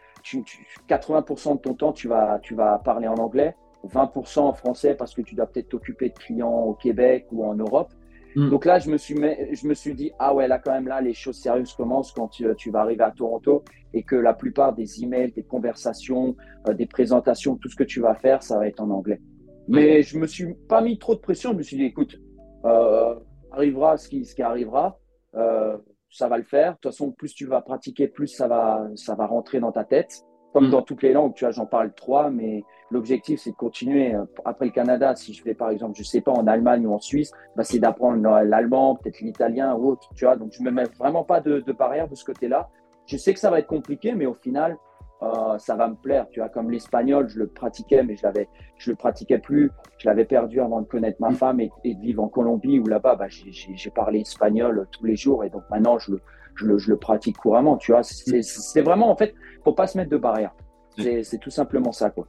[0.88, 5.14] 80% de ton temps, tu vas, tu vas parler en anglais, 20% en français parce
[5.14, 7.92] que tu dois peut-être t'occuper de clients au Québec ou en Europe.
[8.36, 8.50] Mm.
[8.50, 11.00] Donc là, je me, suis, je me suis dit, ah ouais, là, quand même, là,
[11.00, 14.74] les choses sérieuses commencent quand tu, tu vas arriver à Toronto et que la plupart
[14.74, 16.36] des emails, des conversations,
[16.68, 19.20] euh, des présentations, tout ce que tu vas faire, ça va être en anglais.
[19.68, 21.52] Mais je me suis pas mis trop de pression.
[21.52, 22.18] Je me suis dit, écoute,
[22.64, 23.14] euh,
[23.52, 24.98] arrivera ce qui, ce qui arrivera.
[25.34, 25.76] Euh,
[26.10, 26.72] ça va le faire.
[26.72, 29.84] De toute façon, plus tu vas pratiquer, plus ça va, ça va rentrer dans ta
[29.84, 30.24] tête.
[30.52, 30.70] Comme mm.
[30.70, 34.14] dans toutes les langues, tu vois, j'en parle trois, mais l'objectif, c'est de continuer.
[34.14, 36.92] Euh, après le Canada, si je vais, par exemple, je sais pas, en Allemagne ou
[36.92, 40.36] en Suisse, bah, c'est d'apprendre l'allemand, peut-être l'italien ou autre, tu vois.
[40.36, 42.68] Donc, je me mets vraiment pas de, de barrière de ce côté-là.
[43.06, 44.76] Je sais que ça va être compliqué, mais au final,
[45.22, 46.26] euh, ça va me plaire.
[46.30, 49.70] Tu vois, comme l'espagnol, je le pratiquais, mais je l'avais, je le pratiquais plus.
[49.98, 51.34] Je l'avais perdu avant de connaître ma mm.
[51.34, 55.44] femme et, de vivre en Colombie où là-bas, bah, j'ai parlé espagnol tous les jours
[55.44, 56.20] et donc maintenant je le,
[56.54, 57.76] je le, je le pratique couramment.
[57.76, 58.84] Tu vois, c'est mm.
[58.84, 59.34] vraiment en fait,
[59.64, 60.52] faut pas se mettre de barrière.
[60.96, 62.26] C'est tout simplement ça, quoi.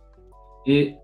[0.66, 0.96] Et,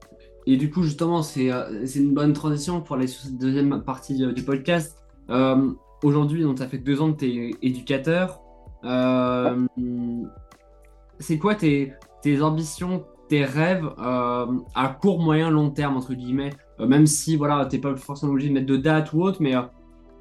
[0.46, 4.98] et du coup, justement, c'est euh, une bonne transition pour la deuxième partie du podcast.
[5.30, 8.42] Euh, Aujourd'hui, donc, ça fait deux ans que tu es éducateur.
[8.86, 9.66] Euh,
[11.20, 16.52] c'est quoi tes, tes, ambitions, tes rêves euh, à court, moyen, long terme, entre guillemets?
[16.80, 19.40] Euh, Même si voilà, tu n'es pas forcément obligé de mettre de date ou autre,
[19.42, 19.54] mais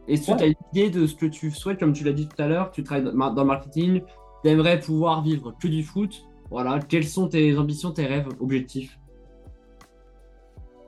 [0.09, 2.29] est-ce que tu as une idée de ce que tu souhaites Comme tu l'as dit
[2.29, 4.03] tout à l'heure, tu travailles dans le marketing,
[4.43, 6.27] tu aimerais pouvoir vivre que du foot.
[6.51, 8.99] Voilà, quelles sont tes ambitions, tes rêves, objectifs?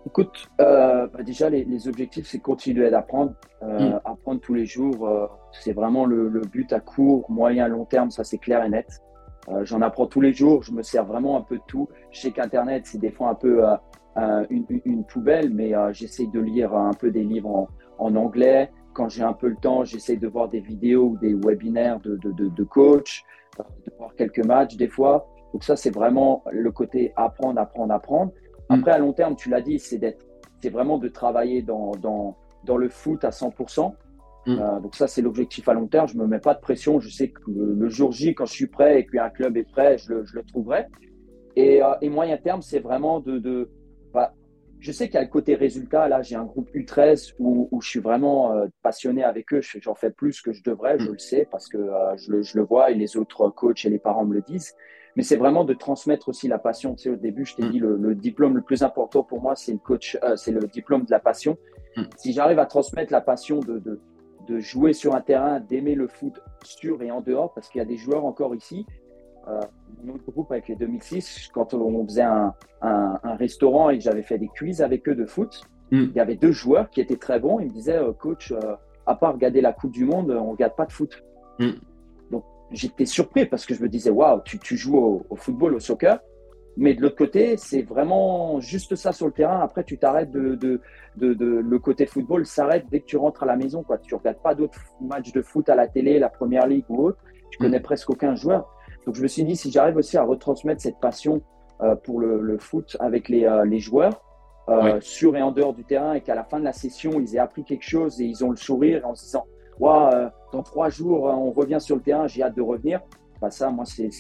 [0.07, 4.01] Écoute, bah déjà, les, objectifs, c'est continuer d'apprendre, mm.
[4.07, 5.09] apprendre tous les jours.
[5.53, 9.03] c'est vraiment le, le, but à court, moyen, long terme, ça c'est clair et net.
[9.49, 11.89] Euh, j'en apprends tous les jours, je me sers vraiment un peu de tout.
[12.11, 13.65] Je sais qu'Internet, c'est des fois un peu
[14.17, 18.71] euh, une, poubelle, mais euh, j'essaie de lire un peu des livres en, anglais.
[19.01, 22.17] Quand j'ai un peu le temps, j'essaie de voir des vidéos ou des webinaires de,
[22.17, 23.25] de, de, coach,
[23.59, 25.27] de voir quelques matchs des fois.
[25.55, 28.31] Donc ça, c'est vraiment le côté apprendre, apprendre, apprendre.
[28.69, 28.75] Mm.
[28.75, 30.23] Après, à long terme, tu l'as dit, c'est d'être,
[30.61, 33.95] c'est vraiment de travailler dans, dans, dans le foot à 100%.
[34.45, 34.59] Mm.
[34.59, 36.07] Euh, donc ça, c'est l'objectif à long terme.
[36.07, 37.01] Je me mets pas de pression.
[37.01, 39.97] Je sais que le, jour J, quand je suis prêt et qu'un club est prêt,
[39.97, 40.89] je le, je le trouverai.
[41.57, 43.39] Et, euh, et, moyen terme, c'est vraiment de...
[43.39, 43.71] de
[44.13, 44.35] bah,
[44.81, 46.09] je sais qu'il y a le côté résultat.
[46.09, 49.61] Là, j'ai un groupe U13 où, où je suis vraiment euh, passionné avec eux.
[49.63, 51.13] J'en fais plus que je devrais, je mm.
[51.13, 51.79] le sais, parce que
[52.17, 54.75] je le, je, le, vois et les autres coachs et les parents me le disent.
[55.17, 56.95] Mais c'est vraiment de transmettre aussi la passion.
[56.95, 57.71] Tu sais, au début, je t'ai mm.
[57.71, 61.05] dit, le, le, diplôme le plus important pour moi, c'est le coach, c'est le diplôme
[61.05, 61.59] de la passion.
[62.17, 64.01] Si j'arrive à transmettre la passion de, de
[64.51, 67.83] de jouer sur un terrain, d'aimer le foot sur et en dehors, parce qu'il y
[67.83, 68.85] a des joueurs encore ici.
[69.49, 69.61] Euh,
[70.05, 72.55] notre groupe avec les 2006, quand on faisait un,
[73.37, 76.05] restaurant et que j'avais fait des quiz avec eux de foot, hmm.
[76.11, 77.61] il y avait deux joueurs qui étaient très bons.
[77.61, 78.77] Ils me disaient, euh, coach, euh,
[79.07, 81.23] à part regarder la Coupe du Monde, on ne regarde pas de foot.
[81.59, 81.73] Hmm.
[82.31, 85.75] Donc j'étais surpris parce que je me disais, waouh, tu, tu, joues au, au, football,
[85.75, 86.21] au soccer,
[86.77, 89.61] mais de l'autre côté, c'est vraiment juste ça sur le terrain.
[89.61, 90.81] Après, tu t'arrêtes de, de,
[91.17, 93.83] de, de, le côté football s'arrête dès que tu rentres à la maison.
[93.83, 93.99] Quoi.
[93.99, 97.19] Tu regardes pas d'autres matchs de foot à la télé, la première ligue ou autre.
[97.51, 97.63] Tu mm.
[97.63, 98.67] connais presque aucun joueur.
[99.07, 101.43] Donc, je me suis dit, si j'arrive aussi à retransmettre cette passion
[101.81, 104.23] euh, pour le, le, foot avec les, euh, les joueurs,
[104.69, 107.35] euh, sur et en dehors du terrain, et qu'à la fin de la session, ils
[107.35, 109.45] aient appris quelque chose et ils ont le sourire en se disant,
[109.79, 113.01] wow, euh, dans trois jours, on revient sur le terrain, j'ai hâte de revenir
[113.41, 114.11] pas ça, moi, c'est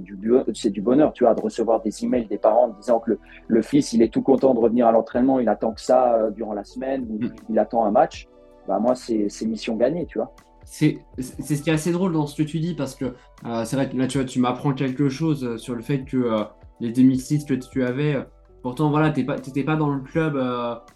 [0.00, 3.92] du, du bonheur, tu vois, de recevoir des emails des parents disant que le, fils,
[3.92, 6.64] il est tout content de revenir à l'entraînement, il attend que ça euh, durant la
[6.64, 7.32] semaine, ou mm.
[7.50, 8.26] il attend un match.
[8.66, 10.32] Bah, moi, c'est mission gagnée, tu vois.
[10.68, 13.04] C'est ce qui est assez drôle dans ce que tu dis, parce que
[13.44, 16.04] euh, c'est vrai que là, tu vois, tu m'apprends quelque chose euh, sur le fait
[16.04, 16.44] que
[16.80, 18.18] les 2006 que tu avais,
[18.62, 20.36] Pourtant, voilà, tu n'étais pas, dans le club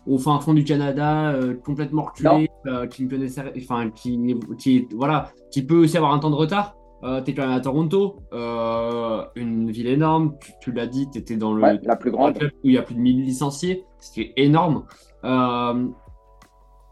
[0.05, 1.33] au fin fond du Canada,
[1.65, 2.51] complètement reculé,
[2.91, 4.19] qui ne connaissait, enfin, qui,
[4.59, 6.75] qui, voilà, qui peut aussi avoir un temps de retard.
[7.05, 10.35] euh, tu es quand même à Toronto, euh, une ville énorme.
[10.61, 12.83] Tu, l'as dit, tu étais dans le la plus grande club où il y a
[12.83, 14.85] plus de 1000 licenciés, ce qui est énorme.
[15.25, 15.87] Euh,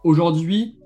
[0.04, 0.78] aujourd'hui,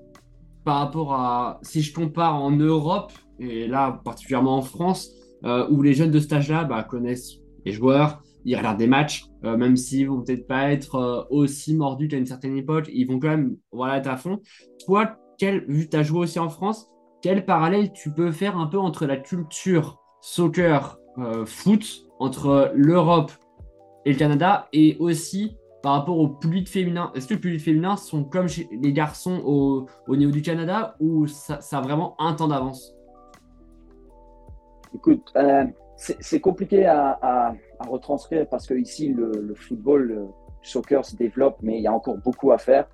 [0.63, 5.09] par rapport à si je compare en Europe et là particulièrement en France,
[5.43, 7.33] où les jeunes de ce stage-là bah, connaissent
[7.65, 12.17] les joueurs, ils regardent des matchs, même s'ils vont peut-être pas être aussi mordus qu'à
[12.17, 14.39] une certaine époque, ils vont quand même voilà, être à fond.
[14.85, 16.89] Toi, vu que tu as joué aussi en France,
[17.21, 23.31] quel parallèle tu peux faire un peu entre la culture soccer, euh, foot, entre l'Europe
[24.05, 27.97] et le Canada, et aussi par rapport au public féminin Est-ce que le public féminin
[27.97, 32.47] sont comme chez les garçons au, niveau du Canada ou ça, a vraiment un temps
[32.47, 32.95] d'avance?
[34.95, 35.65] Écoute, euh,
[35.97, 37.53] c'est compliqué à,
[37.87, 40.25] retranscrire parce que ici le, football, le
[40.61, 42.87] soccer se développe, mais il y a encore beaucoup à faire.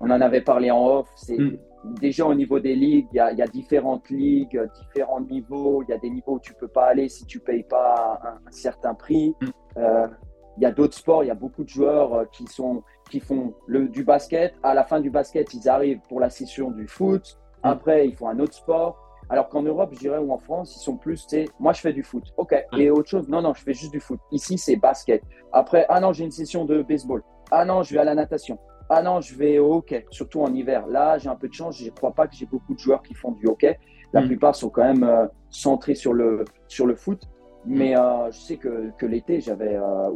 [0.00, 1.08] On en avait parlé en off.
[1.16, 1.58] C'est mm
[2.00, 5.82] déjà au niveau des ligues, il y, a, différentes ligues, différents niveaux.
[5.82, 8.50] Il y a des niveaux où tu peux pas aller si tu payes pas un,
[8.50, 9.34] certain prix.
[9.40, 9.46] Mm.
[9.78, 10.08] Euh,
[10.56, 13.20] il y a d'autres sports, il y a beaucoup de joueurs euh, qui, sont, qui
[13.20, 14.54] font le, du basket.
[14.62, 17.38] À la fin du basket, ils arrivent pour la session du foot.
[17.62, 17.68] Mm.
[17.68, 18.98] Après, ils font un autre sport.
[19.28, 21.92] Alors qu'en Europe, je dirais, ou en France, ils sont plus, tu moi je fais
[21.92, 22.32] du foot.
[22.36, 22.54] OK.
[22.78, 24.20] Et autre chose, non, non, je fais juste du foot.
[24.30, 25.22] Ici, c'est basket.
[25.52, 27.22] Après, ah non, j'ai une session de baseball.
[27.50, 28.58] Ah non, je vais à la natation.
[28.88, 30.86] Ah non, je vais au hockey, surtout en hiver.
[30.86, 31.76] Là, j'ai un peu de chance.
[31.76, 33.78] Je ne crois pas que j'ai beaucoup de joueurs qui font du hockey.
[34.12, 34.26] La mm.
[34.28, 37.22] plupart sont quand même euh, centrés sur le, sur le foot.
[37.66, 37.98] Mais mm.
[37.98, 40.10] euh, je sais que, que l'été, j'avais, euh,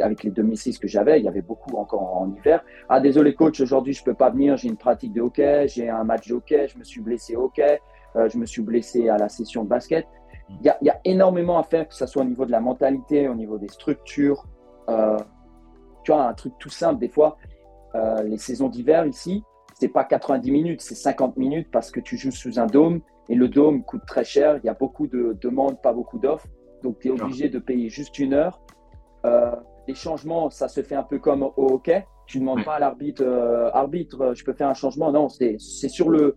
[0.00, 2.64] avec les 2006 que j'avais, il y avait beaucoup encore en, hiver.
[2.88, 4.56] Ah, désolé, coach, aujourd'hui, je peux pas venir.
[4.56, 7.44] J'ai une pratique de hockey, j'ai un match de hockey, je me suis blessé au
[7.44, 7.80] hockey,
[8.14, 10.06] je me suis blessé à la session de basket.
[10.48, 13.34] Il y a, énormément à faire, que ce soit au niveau de la mentalité, au
[13.34, 14.46] niveau des structures.
[14.86, 17.36] tu vois, un truc tout simple, des fois,
[17.94, 19.42] euh, les saisons d'hiver ici,
[19.74, 23.34] c'est pas 90 minutes, c'est 50 minutes parce que tu joues sous un dôme et
[23.34, 24.58] le dôme coûte très cher.
[24.62, 26.46] Il y a beaucoup de demandes, pas beaucoup d'offres.
[26.82, 28.60] Donc, tu es obligé de payer juste une heure.
[29.26, 29.54] Euh,
[29.86, 32.06] les changements, ça se fait un peu comme au hockey.
[32.26, 35.10] Tu ne demandes pas à l'arbitre, euh, arbitre, je peux faire un changement.
[35.12, 36.36] Non, c'est sur le.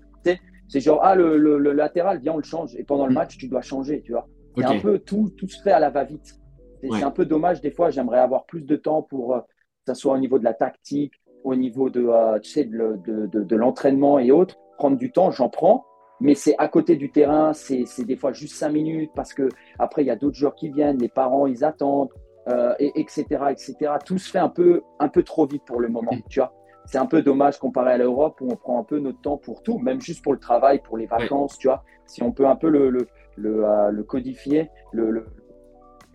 [0.67, 2.75] C'est genre, ah, le, latéral, viens, on le change.
[2.77, 3.15] Et pendant le mm.
[3.15, 4.27] match, tu dois changer, tu vois.
[4.57, 6.39] C'est un peu tout, tout se fait à la va-vite.
[6.81, 7.59] C'est un peu dommage.
[7.61, 9.43] Des fois, j'aimerais avoir plus de temps pour que
[9.85, 13.27] ça soit au niveau de la tactique, au niveau de, euh, tu sais, de, de,
[13.27, 15.85] de, l'entraînement et autres, prendre du temps, j'en prends,
[16.21, 20.03] mais c'est à côté du terrain, c'est des fois juste cinq minutes parce que après
[20.03, 22.09] il y a d'autres joueurs qui viennent, les parents ils attendent,
[22.47, 23.75] euh, et, etc., etc.
[24.03, 26.53] Tout se fait un peu, un peu trop vite pour le moment, tu vois.
[26.85, 29.61] C'est un peu dommage comparé à l'Europe où on prend un peu notre temps pour
[29.61, 31.83] tout, même juste pour le travail, pour les vacances, tu vois.
[32.07, 35.25] Si on peut un peu le, le, le, euh, le codifier, le, le,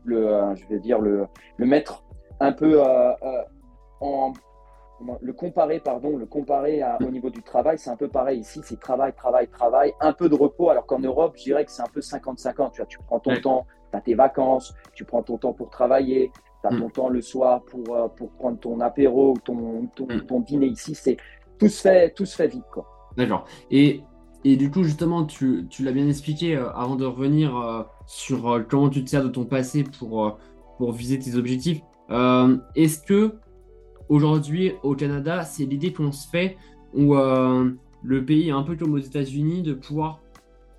[0.04, 2.04] le je vais dire, le, le mettre
[2.40, 2.80] un peu
[4.00, 4.32] en,
[5.20, 8.40] le comparer, pardon, le comparer au niveau du travail, c'est un peu pareil.
[8.40, 10.70] Ici, c'est travail, travail, travail, un peu de repos.
[10.70, 12.72] Alors qu'en Europe, je dirais que c'est un peu 50-50.
[12.72, 15.70] Tu, vois, tu prends ton temps, tu as tes vacances, tu prends ton temps pour
[15.70, 16.30] travailler,
[16.62, 16.92] tu as ton mm.
[16.92, 20.20] temps le soir pour, euh, pour prendre ton apéro, ton, ton, mm.
[20.22, 20.66] ton dîner.
[20.66, 21.18] Ici, c'est
[21.58, 22.64] tout se fait, tout se fait vite.
[23.16, 23.44] D'accord.
[23.70, 24.02] Et,
[24.44, 28.64] et du coup, justement, tu, tu l'as bien expliqué euh, avant de revenir euh, sur
[28.68, 30.38] comment tu te sers de ton passé pour,
[30.78, 31.82] pour viser tes objectifs.
[32.08, 33.34] Est-ce que
[34.08, 36.56] Aujourd'hui, au Canada, c'est l'idée qu'on se fait
[36.94, 37.70] où euh,
[38.04, 40.20] le pays est un peu comme aux États-Unis de pouvoir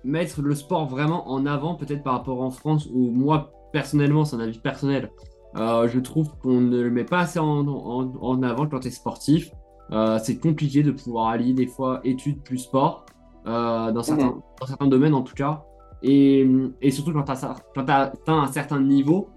[0.04, 4.36] mettre le sport vraiment en avant, peut-être par rapport en France, où moi, personnellement, c'est
[4.36, 5.10] un avis personnel,
[5.56, 9.50] euh, je trouve qu'on ne le met pas assez en, avant quand tu es sportif.
[9.90, 13.06] Euh, c'est compliqué de pouvoir allier des fois études plus sport,
[13.44, 15.64] dans, certains, dans certains domaines en tout cas.
[16.02, 16.46] Et,
[16.82, 19.28] et surtout quand tu atteint un certain niveau.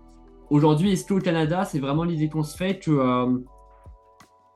[0.49, 2.91] Aujourd'hui, est-ce qu'au Canada, c'est vraiment l'idée qu'on se fait que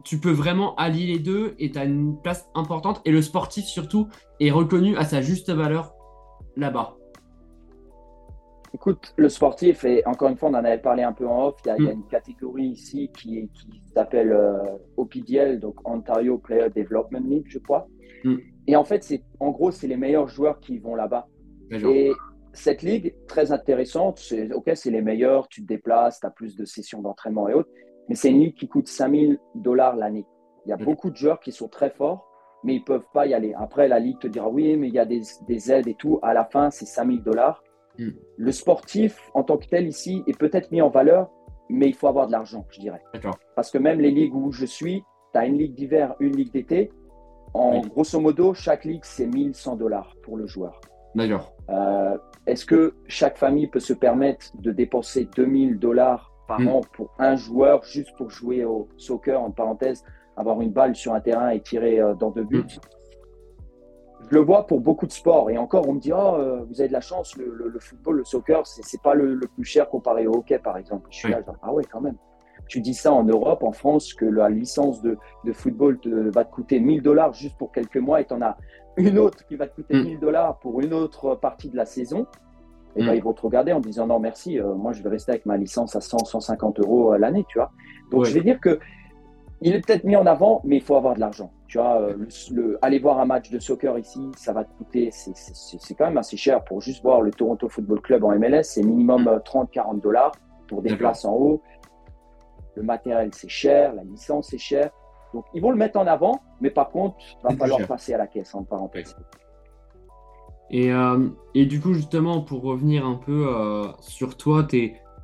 [0.05, 3.01] tu peux vraiment allier les deux et tu as une place importante.
[3.05, 4.07] Et le sportif, surtout,
[4.39, 5.93] est reconnu à sa juste valeur
[6.55, 6.95] là-bas.
[8.73, 11.55] Écoute, le sportif, et encore une fois, on en avait parlé un peu en off,
[11.65, 11.91] il y a, mm.
[11.91, 14.59] une catégorie ici qui, qui s'appelle euh,
[14.97, 17.87] OPDL, donc Ontario Player Development League, je crois.
[18.23, 18.35] Mm.
[18.67, 21.27] Et en fait, c'est en gros, c'est les meilleurs joueurs qui vont là-bas.
[21.71, 22.11] Et
[22.53, 26.55] cette ligue, très intéressante, c'est ok, c'est les meilleurs, tu te déplaces, tu as plus
[26.55, 27.69] de sessions d'entraînement et autres,
[28.09, 30.25] mais c'est une ligue qui coûte 5000 dollars l'année.
[30.65, 32.27] Il y a beaucoup de joueurs qui sont très forts,
[32.63, 33.53] mais ils ne peuvent pas y aller.
[33.57, 36.19] Après, la ligue te dira oui, mais il y a des, des aides et tout.
[36.23, 37.63] À la fin, c'est 5000 dollars.
[37.99, 38.09] Hmm.
[38.37, 41.29] Le sportif, en tant que tel, ici, est peut-être mis en valeur,
[41.69, 43.01] mais il faut avoir de l'argent, je dirais.
[43.55, 46.51] Parce que même les ligues où je suis, tu as une ligue d'hiver, une ligue
[46.51, 46.91] d'été.
[47.53, 50.81] En grosso modo, chaque ligue, c'est 1100 dollars pour le joueur.
[51.13, 51.53] D'accord.
[51.69, 56.67] Euh, Est-ce que chaque famille peut se permettre de dépenser 2000 dollars par hmm.
[56.67, 60.03] an pour un joueur juste pour jouer au soccer, en parenthèse,
[60.37, 62.63] avoir une balle sur un terrain et tirer euh, dans deux buts.
[64.29, 65.49] je le vois pour beaucoup de sports.
[65.49, 68.65] Et encore, on me dit, oh, vous avez de la chance, le, football, le soccer,
[68.65, 71.07] c'est pas le, plus cher comparé au hockey, par exemple.
[71.11, 72.17] Je suis là, ah ouais, quand même.
[72.67, 75.17] Tu dis ça en Europe, en France, que la licence de,
[75.53, 75.99] football
[76.33, 78.57] va te coûter 1000 dollars juste pour quelques mois et tu en as
[78.97, 80.19] une autre qui va te coûter 1000 mm.
[80.19, 82.25] dollars pour une autre partie de la saison.
[82.95, 83.15] Et ben, mm.
[83.15, 85.57] ils vont te regarder en disant non, merci, euh, moi je vais rester avec ma
[85.57, 87.71] licence à 100, 150 euros à l'année, tu vois.
[88.11, 88.79] Donc je vais dire que
[89.61, 91.51] il est peut-être mis en avant, mais il faut avoir de l'argent.
[91.67, 92.15] Tu vois, euh,
[92.51, 96.17] le, aller voir un match de soccer ici, ça va te coûter, c'est quand même
[96.17, 99.99] assez cher pour juste voir le Toronto Football Club en MLS, c'est minimum 30-40 mm.
[100.01, 100.31] dollars
[100.67, 101.61] pour des places en haut.
[102.75, 104.89] Le matériel, c'est cher, la licence, c'est cher.
[105.33, 108.17] Donc, ils vont le mettre en avant, mais par contre, il va falloir passer à
[108.17, 109.15] la caisse, en parenthèse.
[110.71, 114.65] Et, euh, et, du coup, justement, pour revenir un peu euh, sur toi,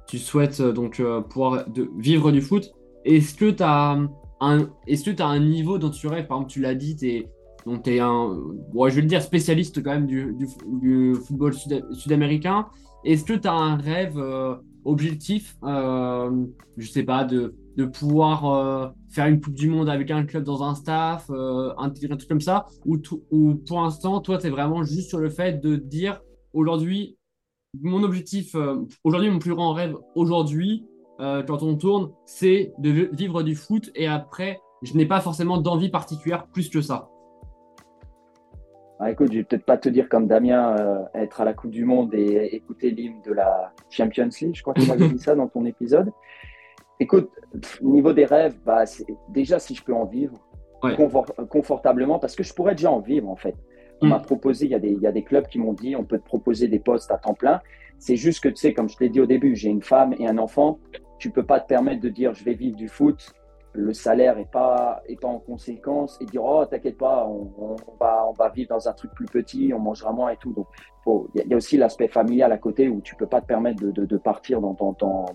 [0.08, 2.72] tu souhaites donc pouvoir de, vivre du foot.
[3.06, 3.98] Est-ce que tu as
[4.40, 6.28] que tu as un niveau dont tu rêves?
[6.28, 8.38] Par exemple, tu l'as dit, tu es, un,
[8.76, 12.68] je vais dire, spécialiste quand même du, football sud-américain.
[13.04, 16.46] Est-ce que tu as un rêve euh, objectif, euh,
[16.78, 17.56] je sais pas, de,
[17.86, 21.90] pouvoir euh, faire une Coupe du Monde avec un club dans un staff, un, un,
[21.90, 22.98] truc comme ça ou,
[23.32, 26.22] ou pour l'instant, toi, tu es vraiment juste sur le fait de dire
[26.54, 27.18] aujourd'hui,
[27.82, 28.56] mon objectif,
[29.04, 30.86] aujourd'hui, mon plus grand rêve aujourd'hui,
[31.22, 35.60] euh, quand on tourne, c'est de vivre du foot et après, je n'ai pas forcément
[35.60, 37.10] d'envie particulière plus que ça.
[39.00, 41.72] Ah, écoute, je vais peut-être pas te dire comme Damien, euh, être à la Coupe
[41.72, 44.56] du Monde et écouter l'hymne de la Champions League.
[44.56, 46.12] Je crois que tu m'avais dit ça dans ton épisode.
[47.02, 47.32] Écoute,
[47.82, 48.84] niveau des rêves, bah,
[49.30, 50.38] déjà si je peux en vivre
[51.50, 53.56] confortablement, parce que je pourrais déjà en vivre en fait.
[54.02, 54.24] On m'a mm.
[54.24, 56.18] proposé, il y, a des, il y a des clubs qui m'ont dit, on peut
[56.18, 57.62] te proposer des postes à temps plein.
[58.00, 60.16] C'est juste que, tu sais, comme je te l'ai dit au début, j'ai une femme
[60.18, 60.80] et un enfant
[61.22, 63.32] tu peux pas te permettre de dire je vais vivre du foot,
[63.74, 68.26] le salaire est pas est pas en conséquence et dire oh t'inquiète pas, on, va
[68.28, 70.54] on va vivre dans un truc plus petit, on mangera moins et tout.
[70.54, 70.68] Donc
[71.36, 74.06] il y, a aussi l'aspect familial à côté où tu peux pas te permettre de,
[74.06, 75.26] de, partir dans, dans, dans,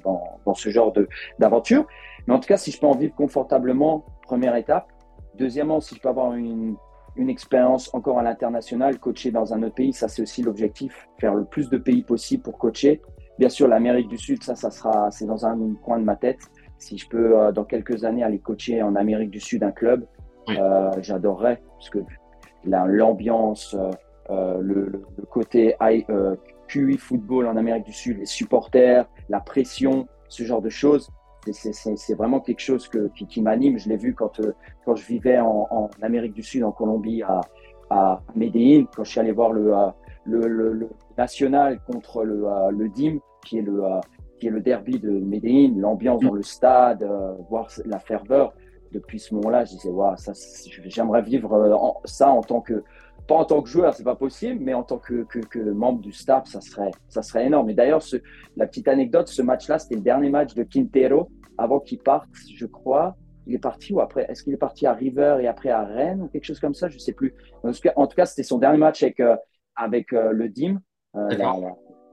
[0.45, 1.87] dans, ce genre de d'aventure.
[2.27, 4.87] Mais en tout cas, si je peux en vivre confortablement, première étape.
[5.35, 6.77] Deuxièmement, si je peux avoir une,
[7.17, 11.35] une expérience encore à l'international, coacher dans un autre pays, ça c'est aussi l'objectif, faire
[11.35, 13.03] le plus de pays possible pour coacher
[13.39, 16.39] Bien sûr, l'Amérique du Sud, ça, ça sera, c'est dans un coin de ma tête.
[16.79, 20.07] Si je peux, euh, dans quelques années, aller coacher en Amérique du Sud un club,
[20.51, 21.99] euh, j'adorerais, parce que
[22.65, 23.77] l'ambiance,
[24.31, 25.77] euh, le, le, côté
[26.69, 31.09] QI football en Amérique du Sud, les supporters, la pression, ce genre de choses,
[31.53, 33.79] c'est vraiment quelque chose que, qui, qui m'anime.
[33.79, 34.41] Je l'ai vu quand,
[34.85, 37.41] quand je vivais en, en, Amérique du Sud, en Colombie, à,
[37.91, 39.73] à Medellín, quand je suis allé voir le,
[40.25, 43.83] le, le, national contre le, euh, le DIM, qui est le,
[44.39, 48.55] qui est le derby de Medellín, l'ambiance dans le stade, euh, voir la ferveur.
[48.93, 50.33] Depuis ce moment-là, je disais, ça,
[50.87, 52.85] j'aimerais vivre ça en tant que,
[53.27, 56.01] pas en tant que joueur, c'est pas possible, mais en tant que, que, que, membre
[56.01, 57.69] du staff, ça serait, ça serait énorme.
[57.71, 58.03] Et d'ailleurs,
[58.57, 62.67] la petite anecdote, ce match-là, c'était le dernier match de Quintero avant qu'il parte, je
[62.67, 63.17] crois.
[63.49, 66.23] Il est parti ou après Est-ce qu'il est parti à River et après à Rennes
[66.23, 66.89] ou quelque chose comme ça?
[66.89, 67.35] Je sais plus.
[67.63, 69.21] En tout cas, c'était son dernier match avec,
[69.77, 70.81] avec le DIM.
[71.17, 71.29] Euh,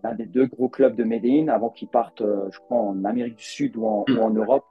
[0.03, 3.35] l'un des deux gros clubs de Medellín avant qu'ils partent, euh, je crois, en Amérique
[3.35, 4.37] du Sud ou en, hmm.
[4.37, 4.65] Europe.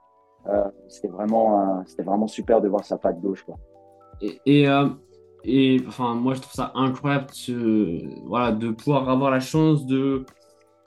[0.47, 3.43] Euh, c'était vraiment, c'était vraiment super de voir sa patte gauche.
[3.43, 3.55] Quoi.
[4.21, 4.67] Et,
[5.45, 10.25] et, enfin, moi, je trouve ça incroyable de, voilà, de pouvoir avoir la chance de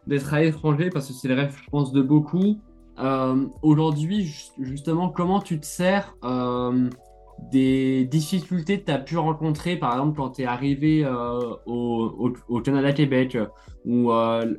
[0.06, 2.58] d'être à l'étranger parce que c'est le rêve, je pense, de beaucoup.
[3.62, 4.24] Aujourd'hui,
[4.58, 6.14] justement, comment tu te sers
[7.38, 12.32] des difficultés que tu as pu rencontrer, par exemple, quand tu es arrivé euh, au,
[12.48, 13.38] au, Canada-Québec,
[13.84, 14.54] ou euh,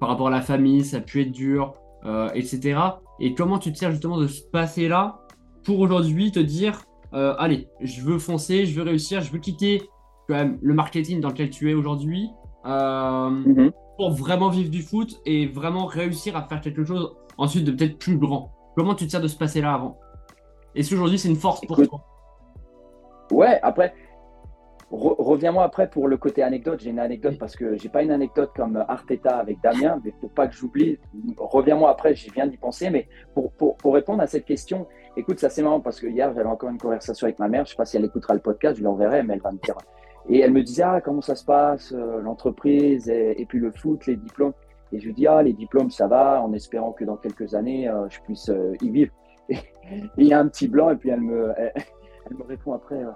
[0.00, 2.80] par rapport à la famille, ça a pu être dur, euh, etc.
[3.20, 5.20] Et comment tu te sers justement de ce passé-là
[5.64, 6.82] pour aujourd'hui te dire,
[7.12, 9.82] allez, je veux foncer, je veux réussir, je veux quitter
[10.28, 12.28] quand même le marketing dans lequel tu es aujourd'hui,
[12.64, 13.70] mhm.
[13.96, 17.98] pour vraiment vivre du foot et vraiment réussir à faire quelque chose ensuite de peut-être
[17.98, 18.50] plus grand.
[18.76, 19.98] Comment tu te sers de ce passé-là avant?
[20.74, 22.13] Est-ce qu'aujourd'hui c'est une force pour toi?
[23.30, 23.94] Ouais, après,
[24.90, 26.80] reviens-moi après pour le côté anecdote.
[26.80, 30.28] J'ai une anecdote parce que j'ai pas une anecdote comme Arteta avec Damien, mais faut
[30.28, 30.98] pas que j'oublie.
[31.36, 32.90] Reviens-moi après, j'y viens d'y penser.
[32.90, 36.32] Mais pour, pour, pour, répondre à cette question, écoute, ça c'est marrant parce que hier
[36.34, 37.64] j'avais encore une conversation avec ma mère.
[37.64, 39.76] Je sais pas si elle écoutera le podcast, je l'enverrai, mais elle va me dire.
[40.28, 44.06] Et elle me disait ah comment ça se passe euh, l'entreprise et, puis le foot,
[44.06, 44.54] les diplômes?
[44.92, 47.88] Et je lui dis ah les diplômes ça va, en espérant que dans quelques années
[47.88, 49.12] euh, je puisse euh, y vivre.
[49.50, 49.58] Et
[50.16, 51.72] il y a un petit blanc et puis elle me elle
[52.30, 53.10] me répond après, euh,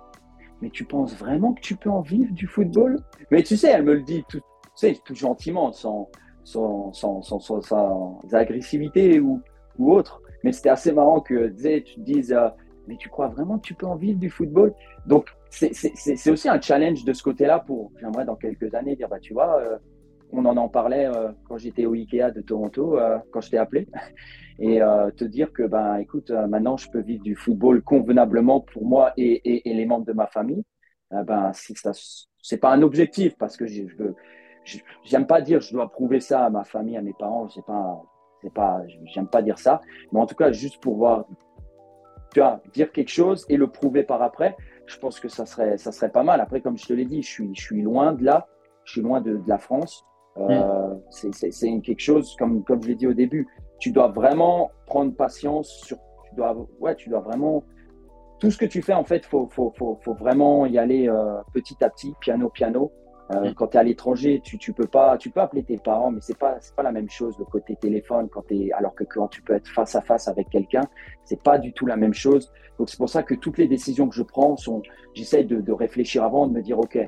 [0.61, 2.99] mais tu penses vraiment que tu peux en vivre du football?
[3.31, 4.45] Mais tu sais, elle me le dit tout, tu
[4.75, 6.11] sais, tout gentiment, sans,
[6.45, 9.41] sans, sans, sans, agressivité ou,
[9.79, 10.21] ou autre.
[10.45, 12.49] Mais c'était assez marrant que tu te dises, euh,
[12.87, 14.75] mais tu crois vraiment que tu peux en vivre du football?
[15.07, 19.19] Donc, c'est aussi un challenge de ce côté-là pour, j'aimerais dans quelques années dire, bah,
[19.21, 19.79] tu vois, euh,
[20.33, 23.89] on en parlait euh, quand j'étais au Ikea de Toronto, euh, quand je t'ai appelé,
[24.61, 24.81] et
[25.17, 29.63] te dire que, ben, écoute, maintenant, je peux vivre du football convenablement pour moi et,
[29.65, 30.65] les membres de ma famille.
[31.13, 31.93] ben, si ça,
[32.43, 33.85] c'est pas un objectif parce que je,
[35.05, 37.49] j'aime pas dire je dois prouver ça à ma famille, à mes parents.
[37.49, 38.03] C'est pas,
[38.43, 39.81] c'est pas, j'aime pas dire ça.
[40.13, 41.25] Mais en tout cas, juste pour voir,
[42.33, 44.57] tu vois, dire quelque chose et le prouver par après,
[44.87, 46.41] je pense que ça serait, ça serait pas mal.
[46.41, 48.47] Après, comme je te l'ai dit, je suis, je suis loin de là,
[48.85, 50.05] je suis loin de la France.
[50.41, 51.33] Euh, mm.
[51.33, 53.47] C'est quelque chose, comme, comme je l'ai dit au début,
[53.79, 55.69] tu dois vraiment prendre patience.
[55.85, 57.65] Sur, tu, dois, ouais, tu dois vraiment.
[58.39, 61.09] Tout ce que tu fais, en fait, il faut, faut, faut, faut, vraiment y aller
[61.09, 62.93] euh, petit à petit, piano, piano.
[63.31, 63.55] Euh, mm.
[63.55, 66.21] Quand tu es à l'étranger, tu, tu peux pas, tu peux appeler tes parents, mais
[66.23, 69.43] c'est pas, pas la même chose le côté téléphone quand es, alors que quand tu
[69.43, 70.85] peux être face à face avec quelqu'un,
[71.25, 72.51] c'est pas du tout la même chose.
[72.79, 74.83] Donc c'est pour ça que toutes les décisions que je prends sont,
[75.13, 76.99] j'essaie de, de, réfléchir avant, de me dire ok,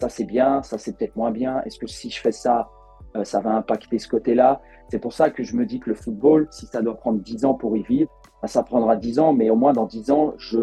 [0.00, 1.62] ça c'est bien, ça c'est peut-être moins bien.
[1.62, 2.70] Est-ce que si je fais ça,
[3.16, 4.60] euh, ça va impacter ce côté-là?
[4.88, 7.44] C'est pour ça que je me dis que le football, si ça doit prendre 10
[7.44, 8.10] ans pour y vivre,
[8.42, 10.60] bah, ça prendra 10 ans, mais au moins dans 10 ans, je,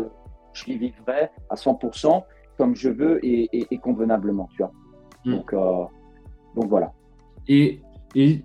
[0.54, 2.24] je y vivrai à 100%
[2.58, 4.72] comme je veux et, et, et convenablement, tu vois.
[5.26, 5.32] Mm.
[5.32, 5.84] Donc, euh,
[6.56, 6.92] donc voilà.
[7.48, 7.82] Et,
[8.16, 8.44] et,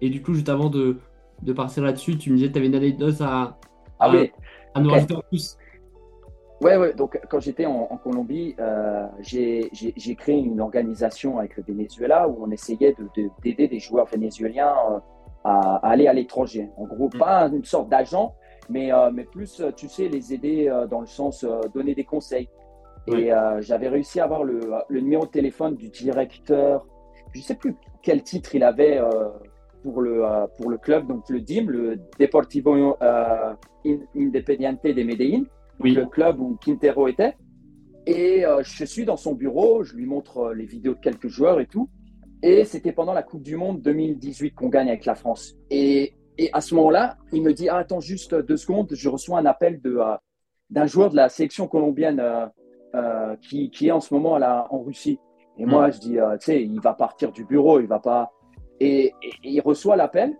[0.00, 0.98] et, du coup, juste avant de,
[1.42, 3.58] de partir là-dessus, tu me disais que tu avais une anecdote à,
[3.98, 4.30] ah, oui.
[4.74, 5.58] à nous rajouter en plus.
[6.60, 12.28] Ouais, ouais, donc quand j'étais en, Colombie, euh, j'ai créé une organisation avec le Venezuela
[12.28, 12.96] où on essayait
[13.42, 14.98] d'aider de, des joueurs vénézuéliens euh,
[15.44, 16.68] à, aller à l'étranger.
[16.76, 17.18] En gros, mm.
[17.18, 18.34] pas une sorte d'agent,
[18.68, 22.48] mais, euh, mais plus, tu sais, les aider dans le sens donner des conseils.
[23.16, 26.86] Et euh, j'avais réussi à avoir le, le, numéro de téléphone du directeur,
[27.32, 29.30] je ne sais plus quel titre il avait euh,
[29.82, 32.96] pour, le, euh, pour le club, donc le DIM, le Deportivo
[34.14, 35.44] Independiente de Medellín,
[35.80, 37.36] le club où Quintero était.
[38.06, 41.66] Et je suis dans son bureau, je lui montre les vidéos de quelques joueurs et
[41.66, 41.90] tout.
[42.42, 45.56] Et c'était pendant la Coupe du Monde 2018 qu'on gagne avec la France.
[45.70, 49.38] Et, et à ce moment-là, il me dit ah, Attends juste deux secondes, je reçois
[49.38, 49.80] un appel
[50.70, 52.22] d'un joueur de la sélection colombienne
[52.94, 55.18] euh, qui, qui, est en ce moment à en Russie.
[55.58, 55.92] Et moi, mm.
[55.92, 58.32] je dis, euh, tu sais, il va partir du bureau, il va pas.
[58.80, 59.12] Et,
[59.42, 60.34] il reçoit l'appel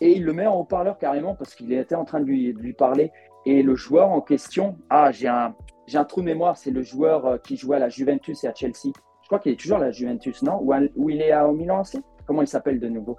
[0.00, 2.58] et il le met en haut-parleur carrément parce qu'il était en train de lui, de
[2.58, 3.12] lui, parler.
[3.44, 5.54] Et le joueur en question, ah, j'ai un,
[5.86, 8.48] j'ai un trou de mémoire, c'est le joueur euh, qui jouait à la Juventus et
[8.48, 8.92] à Chelsea.
[9.22, 10.60] Je crois qu'il est toujours à la Juventus, non?
[10.62, 12.00] Ou, ou, il est à, au Milan aussi?
[12.26, 13.16] Comment il s'appelle de nouveau?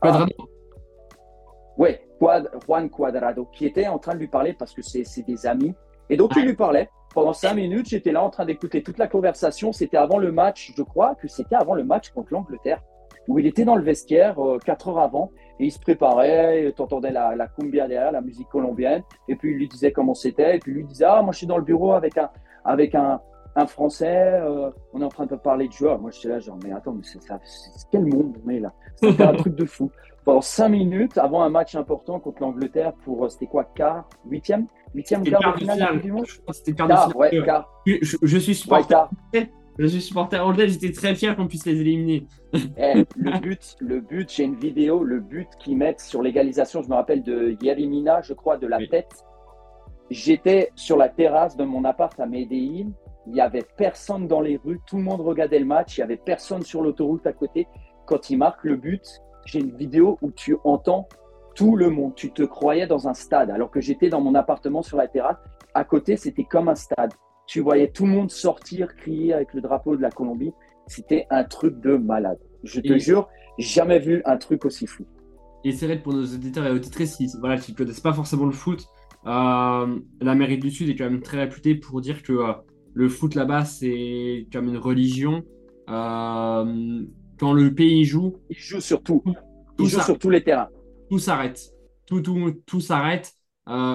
[0.00, 0.32] Quadrado.
[0.38, 0.44] Ah.
[1.76, 5.22] Oui, Quad, Juan Cuadrado, qui était en train de lui parler parce que c'est, c'est
[5.22, 5.74] des amis.
[6.10, 6.88] Et donc, il lui parlait.
[7.14, 9.72] Pendant cinq minutes, j'étais là en train d'écouter toute la conversation.
[9.72, 12.82] C'était avant le match, je crois que c'était avant le match contre l'Angleterre,
[13.28, 16.72] où il était dans le vestiaire euh, quatre heures avant et il se préparait.
[16.74, 20.14] Tu entendais la, la cumbia derrière, la musique colombienne, et puis il lui disait comment
[20.14, 20.56] c'était.
[20.56, 22.30] Et puis lui disait Ah, moi je suis dans le bureau avec un,
[22.64, 23.20] avec un,
[23.56, 25.98] un Français, euh, on est en train de parler de joueurs.
[26.00, 27.18] Moi j'étais là, genre, mais attends, mais c'est
[27.90, 28.72] quel monde on est là?
[28.96, 29.90] C'était un truc de fou.
[30.24, 34.66] Pendant cinq minutes avant un match important contre l'Angleterre pour, euh, c'était quoi, quart, huitième?
[34.94, 36.26] Huitième quart de finale du monde?
[36.52, 37.68] C'était quart, ouais, quart.
[37.86, 39.08] Je, je, suis supporter.
[39.78, 42.26] Je suis supporter anglais, j'étais très fier qu'on puisse les éliminer.
[42.76, 46.88] Eh, le but, le but, j'ai une vidéo, le but qu'ils mettent sur l'égalisation, je
[46.88, 49.24] me rappelle de Yerimina, je crois, de la tête.
[50.10, 52.92] J'étais sur la terrasse de mon appart à Medellín.
[53.26, 56.04] Il n'y avait personne dans les rues, tout le monde regardait le match, il n'y
[56.04, 57.68] avait personne sur l'autoroute à côté.
[58.06, 61.06] Quand il marque le but, j'ai une vidéo où tu entends
[61.54, 62.14] tout le monde.
[62.14, 65.36] Tu te croyais dans un stade, alors que j'étais dans mon appartement sur la terrasse.
[65.74, 67.12] À côté, c'était comme un stade.
[67.48, 70.52] Tu voyais tout le monde sortir, crier avec le drapeau de la Colombie.
[70.86, 72.38] C'était un truc de malade.
[72.62, 73.26] Je te jure,
[73.58, 75.04] jamais vu un truc aussi fou.
[75.64, 78.52] Et c'est vrai pour nos auditeurs et auditrices qui voilà, ne connaissent pas forcément le
[78.52, 78.86] foot,
[79.26, 82.52] euh, l'Amérique du Sud est quand même très réputée pour dire que euh,
[82.92, 85.42] le foot là-bas, c'est comme une religion.
[85.88, 87.02] Euh,
[87.38, 88.36] quand le pays joue.
[88.50, 89.22] Il joue sur tout.
[89.78, 90.68] Il joue sur tous les terrains
[91.08, 91.70] tout s'arrête.
[92.06, 93.32] Tout, tout, tout s'arrête.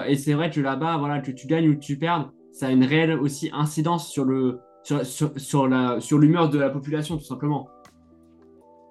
[0.07, 2.71] Et c'est vrai que là-bas, voilà, que tu gagnes ou que tu perdes, ça a
[2.71, 5.05] une réelle aussi incidence sur le sur,
[5.37, 7.67] sur, la sur l'humeur de la population, tout simplement.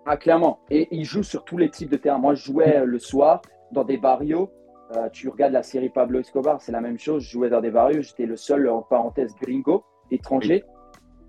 [0.04, 0.58] Ah, clairement.
[0.70, 2.18] Et il joue sur tous les types de terrains.
[2.18, 3.40] Moi, je jouais euh, le soir
[3.70, 4.50] dans des barrios.
[4.96, 7.22] Euh, tu regardes la série Pablo Escobar, c'est la même chose.
[7.22, 8.02] Je jouais dans des barrios.
[8.02, 10.64] J'étais le seul, en parenthèse, gringo, étranger.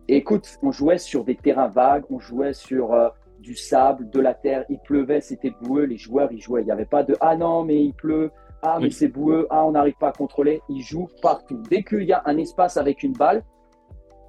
[0.08, 2.06] écoute, on jouait sur des terrains vagues.
[2.10, 2.96] On jouait sur
[3.44, 6.62] du sable, de la terre, il pleuvait, c'était boueux, les joueurs ils jouaient.
[6.62, 8.32] Il n'y avait pas de ah non, mais il pleut,
[8.64, 10.62] ah mais c'est boueux, ah on n'arrive pas à contrôler.
[10.70, 11.62] Ils jouent partout.
[11.70, 13.44] Dès qu'il y a un espace avec une balle,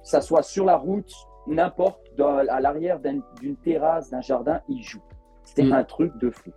[0.03, 1.11] ça soit sur la route,
[1.47, 5.01] n'importe, à l'arrière d'une terrasse, d'un jardin, ils jouent.
[5.43, 5.73] C'était mm.
[5.73, 6.51] un truc de fou.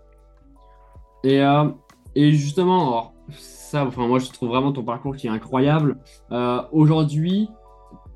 [1.25, 1.69] Et, euh,
[2.15, 5.99] et justement, ça, enfin, moi, je trouve vraiment ton parcours qui est incroyable.
[6.33, 7.49] Euh, aujourd'hui,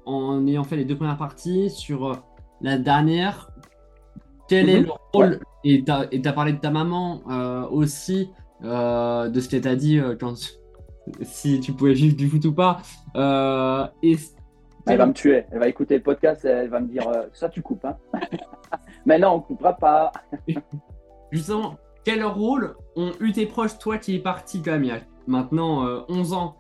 [0.06, 2.14] en ayant fait les deux premières parties, sur euh,
[2.60, 3.50] la dernière,
[4.48, 4.86] quel est mhm.
[4.86, 8.30] le rôle Et tu as, parlé de ta maman euh, aussi,
[8.62, 10.34] de ce qu'elle t'a dit quand
[11.22, 12.80] si tu pouvais vivre du foot ou pas.
[14.02, 14.16] et
[14.86, 15.44] elle va me tuer.
[15.52, 17.84] Elle va écouter le podcast et elle va me dire Ça, tu coupes.
[17.84, 17.96] Hein
[19.06, 20.12] Mais non, on coupera pas.
[21.32, 24.92] Justement, quel rôle ont eu tes proches, toi qui es parti quand même il y
[24.92, 26.56] a maintenant 11 ans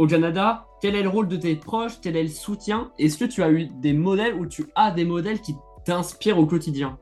[0.00, 2.90] au Canada, quel est le rôle de tes proches Quel est le soutien?
[2.98, 5.54] Est-ce que tu as eu des modèles ou tu as des modèles qui
[5.84, 6.98] t'inspirent au quotidien?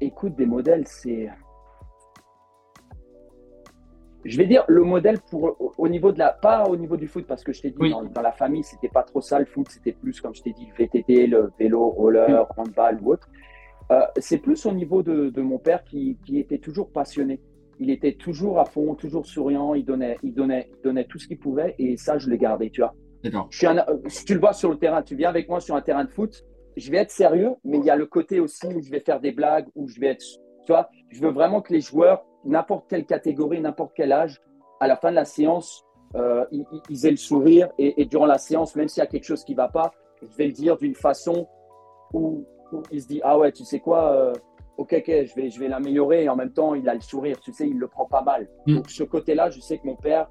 [0.00, 1.28] Écoute, des modèles, c'est.
[4.24, 7.26] Je vais dire le modèle pour au niveau de la pas au niveau du foot
[7.26, 9.92] parce que je t'ai dit dans, la famille c'était pas trop ça le foot c'était
[9.92, 13.28] plus comme je t'ai dit le VTT le vélo roller handball ou autre
[13.92, 17.38] euh, c'est plus au niveau de, mon père qui, qui, était toujours passionné
[17.80, 21.26] il était toujours à fond, toujours souriant, il donnait, il donnait, il donnait tout ce
[21.26, 22.94] qu'il pouvait et ça, je l'ai gardé, tu vois.
[23.50, 25.74] Je suis un, si tu le vois sur le terrain, tu viens avec moi sur
[25.74, 26.44] un terrain de foot,
[26.76, 29.20] je vais être sérieux, mais il y a le côté aussi où je vais faire
[29.20, 30.24] des blagues, où je vais être,
[30.64, 34.40] tu vois, je veux vraiment que les joueurs, n'importe quelle catégorie, n'importe quel âge,
[34.80, 35.84] à la fin de la séance,
[36.16, 36.44] euh,
[36.90, 39.52] ils, aient le sourire et, durant la séance, même s'il y a quelque chose qui
[39.52, 41.48] ne va pas, je vais le dire d'une façon
[42.12, 44.32] où, où, il se dit, ah ouais, tu sais quoi, euh,
[44.76, 47.40] ok, ok, je vais, je vais l'améliorer et en même temps, il a le sourire,
[47.40, 48.48] tu sais, il le prend pas mal.
[48.66, 48.76] Mm.
[48.76, 50.28] Donc, ce côté-là, je sais que mon père,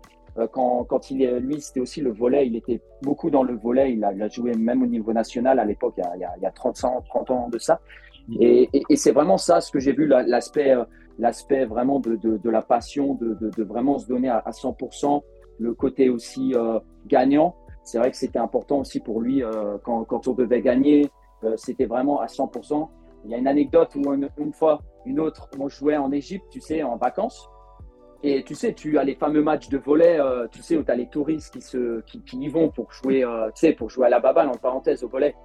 [0.51, 3.93] quand, quand il est, lui, c'était aussi le volet, il était beaucoup dans le volet,
[3.93, 6.51] il a, joué même au niveau national à l'époque, il, y a, il y a
[6.51, 7.79] 30 ans, 30 ans de ça.
[8.39, 10.85] Et, c'est vraiment ça, ce que j'ai vu, l'aspect, euh,
[11.19, 15.21] l'aspect vraiment de, de, la passion, de, de, vraiment se donner à, 100%,
[15.59, 17.55] le côté aussi euh, gagnant.
[17.83, 19.43] C'est vrai que c'était important aussi pour lui
[19.83, 21.11] quand, quand on devait gagner,
[21.57, 22.87] c'était vraiment à 100%.
[23.25, 26.59] Il y a une anecdote où une, fois, une autre, on jouait en Égypte, tu
[26.59, 27.49] sais, en vacances.
[28.25, 30.91] Et tu sais, tu as les fameux matchs de volet, euh, tu sais, où tu
[30.91, 34.21] as les touristes qui, se, qui, y vont pour jouer, euh, pour jouer à la
[34.21, 35.35] baballe, en parenthèse, au volet.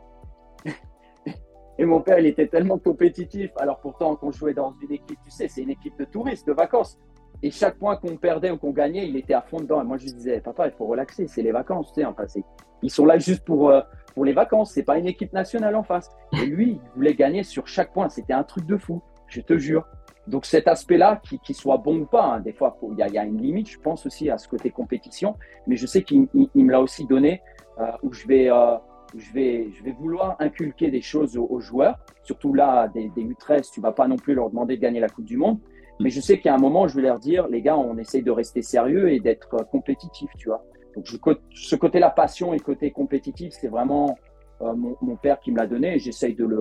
[1.78, 3.50] Et mon père, il était tellement compétitif.
[3.56, 6.46] Alors pourtant, quand on jouait dans une équipe, tu sais, c'est une équipe de touristes,
[6.46, 6.98] de vacances.
[7.42, 9.80] Et chaque point qu'on perdait ou qu'on gagnait, il était à fond dedans.
[9.80, 12.44] Et moi, je lui disais, papa, il faut relaxer, c'est les vacances, tu sais.
[12.82, 13.80] Ils sont là juste pour, euh,
[14.14, 14.72] pour les vacances.
[14.72, 16.10] C'est pas une équipe nationale en face.
[16.32, 18.08] Et lui, il voulait gagner sur chaque point.
[18.08, 19.84] C'était un truc de fou, je te jure.
[20.28, 23.40] Donc cet aspect-là, qu'il soit bon ou pas, hein, des fois, il y, a une
[23.40, 27.06] limite, je pense aussi à ce côté compétition, mais je sais qu'il me l'a aussi
[27.06, 27.40] donné,
[27.80, 28.76] euh, où je vais, euh,
[29.16, 33.70] je, vais, je vais vouloir inculquer des choses aux, joueurs, surtout là, des, des U13,
[33.72, 35.58] tu vas pas non plus leur demander de gagner la Coupe du Monde,
[36.00, 38.30] mais je sais qu'à un moment, je vais leur dire, les gars, on essaye de
[38.30, 40.62] rester sérieux et d'être compétitif, tu vois.
[40.94, 41.06] Donc,
[41.54, 44.16] ce côté-là, passion et côté compétitif, c'est vraiment
[44.60, 46.60] euh, mon, père qui me l'a donné et j'essaye de le,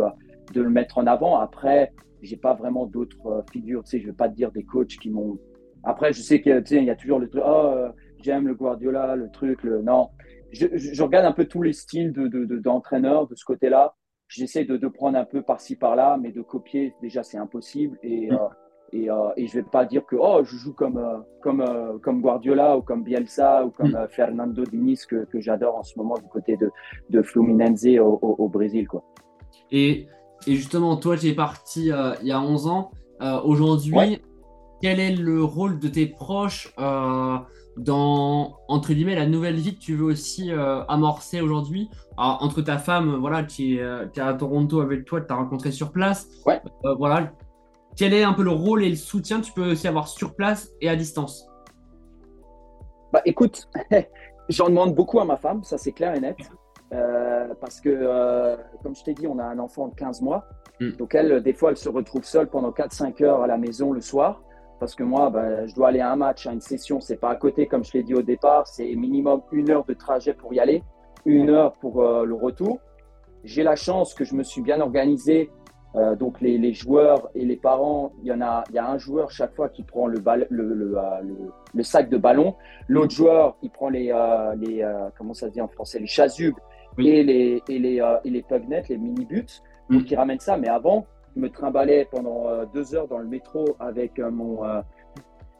[0.53, 1.37] de le mettre en avant.
[1.37, 1.91] Après,
[2.21, 3.83] j'ai pas vraiment d'autres euh, figures.
[3.83, 5.37] Tu sais, je vais pas te dire des coachs qui m'ont.
[5.83, 7.43] Après, je sais qu'il y a toujours le truc.
[7.45, 7.89] Oh, euh,
[8.21, 9.63] j'aime le Guardiola, le truc.
[9.63, 9.81] Le...
[9.81, 10.09] Non,
[10.51, 13.95] je, regarde un peu tous les styles d'entraîneurs de, de, de ce côté-là.
[14.27, 17.97] J'essaie de, de, prendre un peu par-ci par-là, mais de copier, déjà, c'est impossible.
[18.03, 18.39] Et, mm.
[18.93, 21.97] Et, euh, et, je vais pas dire que oh, je joue comme, euh, comme, euh,
[21.99, 23.95] comme Guardiola ou comme Bielsa ou comme mm.
[23.95, 26.71] euh, Fernando Diniz que, que j'adore en ce moment du côté de,
[27.09, 28.87] de Fluminense au, au, Brésil.
[28.87, 29.03] Quoi.
[29.71, 30.07] Et,
[30.47, 31.91] et, justement, toi, tu es parti
[32.21, 32.91] il y a 11 ans.
[33.43, 34.21] Aujourd'hui,
[34.81, 36.73] quel est le rôle de tes proches
[37.77, 40.51] dans, entre guillemets, la nouvelle vie que tu veux aussi
[40.87, 41.89] amorcer aujourd'hui?
[42.17, 45.71] Entre ta femme, voilà, qui est, qui est à Toronto avec toi, tu as rencontré
[45.71, 46.27] sur place.
[46.45, 46.61] Ouais.
[46.97, 47.31] voilà,
[47.97, 50.35] quel est un peu le rôle et le soutien que tu peux aussi avoir sur
[50.35, 51.49] place et à distance?
[53.11, 53.67] Bah, Écoute,
[54.49, 56.37] j'en demande beaucoup à ma femme, ça c'est clair et net.
[56.93, 60.45] Euh, parce que, euh, comme je t'ai dit, on a un enfant de 15 mois.
[60.79, 60.91] Hmm.
[60.91, 64.01] Donc, elle, des fois, elle se retrouve seule pendant 4-5 heures à la maison le
[64.01, 64.41] soir.
[64.79, 67.01] Parce que moi, bah, je dois aller à un match, à une session.
[67.01, 68.67] C'est pas à côté, comme je l'ai dit au départ.
[68.67, 70.83] C'est minimum une heure de trajet pour y aller,
[71.25, 72.79] une heure pour euh, le retour.
[73.43, 75.49] J'ai la chance que je me suis bien organisé
[75.97, 78.97] euh, donc les, joueurs et les parents, il y en a, il y a un
[78.97, 81.01] joueur chaque fois qui prend le, le, euh,
[81.73, 82.55] le, sac de ballon.
[82.87, 84.85] L'autre joueur, il prend les, euh, les
[85.17, 86.61] comment ça se dit en français, les chasubles
[87.05, 88.45] et les et les et les
[88.89, 89.45] les mini buts.
[89.89, 90.07] Donc mm.
[90.09, 90.57] il ramène ça.
[90.57, 94.59] Mais avant, je me trimballais pendant deux heures dans le métro avec mon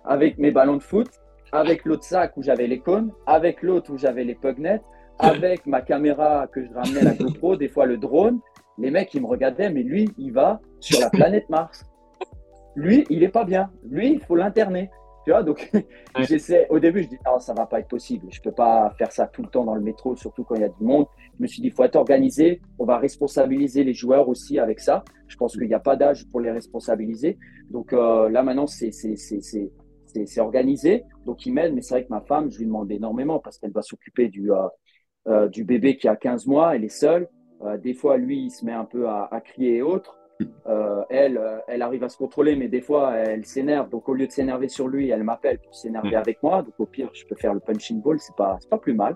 [0.06, 1.10] avec mes ballons de foot,
[1.52, 4.82] avec l'autre sac où j'avais les cônes, avec l'autre où j'avais les pugnets,
[5.20, 8.40] avec ma caméra que je ramenais la GoPro, des fois le drone
[8.78, 11.86] les mecs, ils me regardaient, mais lui, il va sur la planète Mars.
[12.76, 13.72] Lui, il est pas bien.
[13.84, 14.92] Lui, il faut l'interner.
[15.28, 15.70] Tu vois, donc
[16.20, 16.68] j'essaie.
[16.70, 18.28] Au début, je dis non, ça va pas être possible.
[18.32, 20.64] Je peux pas faire ça tout le temps dans le métro, surtout quand il y
[20.64, 21.06] a du monde.
[21.36, 22.62] Je me suis dit, il faut être organisé.
[22.80, 25.04] On va responsabiliser les joueurs aussi avec ça.
[25.28, 27.38] Je pense qu'il n'y a pas d'âge pour les responsabiliser.
[27.70, 31.04] Donc euh, là, maintenant, c'est c'est organisé.
[31.26, 33.74] Donc il m'aide, mais c'est vrai que ma femme, je lui demande énormément parce qu'elle
[33.74, 34.70] va s'occuper du euh,
[35.28, 36.74] euh, du bébé qui a 15 mois.
[36.74, 37.28] Elle est seule.
[37.84, 40.18] des fois, lui, il se met un peu à, à crier et autres.
[40.68, 43.90] Euh, elle, euh, elle arrive à se contrôler, mais des fois, elle s'énerve.
[43.90, 46.16] Donc, au lieu de s'énerver sur lui, elle m'appelle pour s'énerver mm.
[46.16, 46.62] avec moi.
[46.62, 48.20] Donc, au pire, je peux faire le punching ball.
[48.20, 49.16] C'est pas, pas plus mal.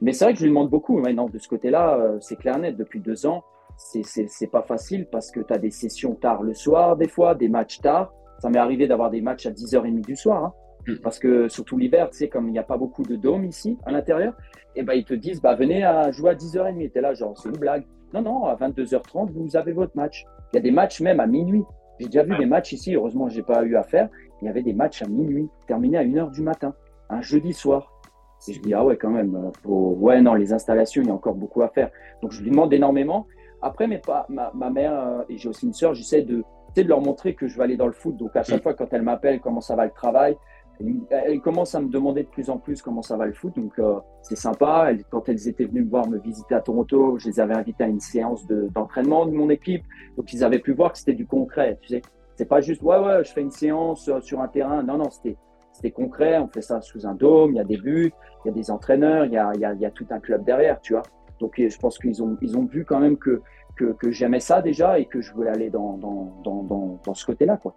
[0.00, 0.98] Mais c'est vrai que je lui demande beaucoup.
[0.98, 2.76] Maintenant, de ce côté-là, euh, c'est clair net.
[2.76, 3.44] Depuis deux ans,
[3.76, 7.48] c'est pas facile parce que tu as des sessions tard le soir, des fois, des
[7.48, 8.12] matchs tard.
[8.38, 10.44] Ça m'est arrivé d'avoir des matchs à 10h30 du soir.
[10.44, 10.52] Hein.
[10.86, 10.96] Mm.
[11.02, 13.78] Parce que surtout l'hiver, tu sais, comme il n'y a pas beaucoup de dômes ici
[13.84, 14.34] à l'intérieur,
[14.74, 16.92] et eh ben ils te disent, bah venez à jouer à 10h30.
[16.92, 17.84] Tu es là, genre, c'est une blague.
[18.14, 20.24] Non, non, à 22h30, vous avez votre match.
[20.52, 21.64] Il y a des matchs même à minuit.
[21.98, 24.08] J'ai déjà vu des matchs ici, heureusement, je n'ai pas eu à faire.
[24.42, 26.74] Il y avait des matchs à minuit, terminés à 1h du matin,
[27.08, 27.92] un jeudi soir.
[28.48, 31.14] Et je dis, ah ouais, quand même, euh, ouais, non, les installations, il y a
[31.14, 31.90] encore beaucoup à faire.
[32.22, 33.26] Donc, je lui demande énormément.
[33.62, 36.44] Après, mais pas, ma, ma mère, euh, et j'ai aussi une sœur, j'essaie de,
[36.76, 38.16] de leur montrer que je vais aller dans le foot.
[38.16, 38.62] Donc, à chaque mm.
[38.62, 40.36] fois, quand elle m'appelle, comment ça va le travail,
[41.10, 43.78] elle commence à me demander de plus en plus comment ça va le foot, donc
[43.78, 44.90] euh, c'est sympa.
[45.10, 47.88] quand elles étaient venues me voir me visiter à Toronto, je les avais invitées à
[47.88, 49.84] une séance d'entraînement de, mon équipe,
[50.16, 51.78] donc ils avaient pu voir que c'était du concret.
[51.82, 52.02] Tu sais,
[52.36, 54.82] c'est pas juste ouais ouais, je fais une séance euh, sur un terrain.
[54.82, 55.36] Non non, c'était
[55.72, 56.38] c'était concret.
[56.38, 57.52] On fait ça sous un dôme.
[57.52, 58.12] Il y a des buts,
[58.44, 61.02] il y a des entraîneurs, il y a, tout un club derrière, tu vois.
[61.38, 63.42] Donc je pense qu'ils ont ils ont vu quand même que
[63.76, 67.26] que, j'aimais ça déjà et que je voulais aller dans dans, dans, dans, dans ce
[67.26, 67.74] côté-là quoi.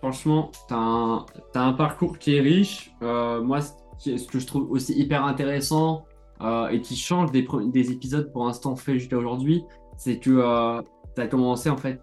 [0.00, 1.26] Franchement, tu as,
[1.62, 2.90] un parcours qui est riche.
[3.02, 3.60] Euh, moi,
[3.98, 6.06] ce que je trouve aussi hyper intéressant
[6.40, 9.62] euh, et qui change des, des épisodes pour l'instant faits jusqu'à aujourd'hui,
[9.98, 10.80] c'est que euh,
[11.14, 12.00] tu as commencé en fait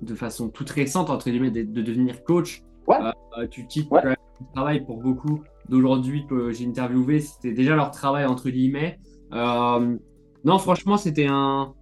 [0.00, 2.62] de façon toute récente, entre guillemets, de, devenir coach.
[3.50, 4.00] tu quittes ouais.
[4.04, 4.16] le
[4.54, 7.18] travail pour beaucoup d'aujourd'hui que j'ai interviewé.
[7.18, 9.00] C'était déjà leur travail, entre guillemets.
[9.32, 11.74] non, franchement, c'était un,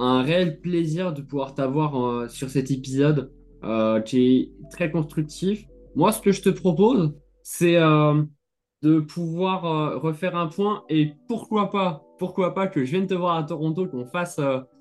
[0.00, 3.30] un réel plaisir de pouvoir t'avoir sur cet épisode.
[3.64, 5.64] Euh, qui est très constructif.
[5.94, 8.22] Moi, ce que je te propose, c'est euh,
[8.82, 13.14] de pouvoir euh, refaire un point et pourquoi pas, pourquoi pas que je vienne te
[13.14, 14.38] voir à Toronto, qu'on fasse.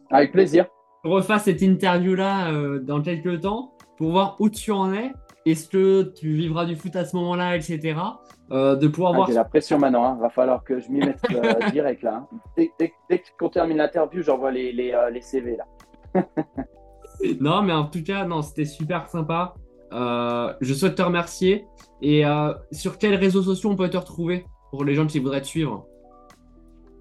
[0.09, 0.65] Avec plaisir.
[1.05, 5.13] Refasse cette interview-là dans quelques temps pour voir où tu en es.
[5.45, 7.95] Est-ce que tu vivras du foot à ce moment-là, etc.
[8.49, 9.27] de pouvoir ah, voir.
[9.27, 10.05] J'ai la pression maintenant.
[10.05, 10.17] Hein.
[10.21, 11.21] Va falloir que je m'y mette
[11.71, 12.27] direct là.
[12.31, 12.38] Hein.
[12.57, 12.71] Dès,
[13.09, 16.25] dès, qu'on termine l'interview, j'envoie les, les, les CV là.
[17.39, 19.53] non, mais en tout cas, non, c'était super sympa.
[19.93, 21.65] Euh, je souhaite te remercier.
[22.01, 25.41] Et euh, sur quels réseaux sociaux on peut te retrouver pour les gens qui voudraient
[25.41, 25.86] te suivre?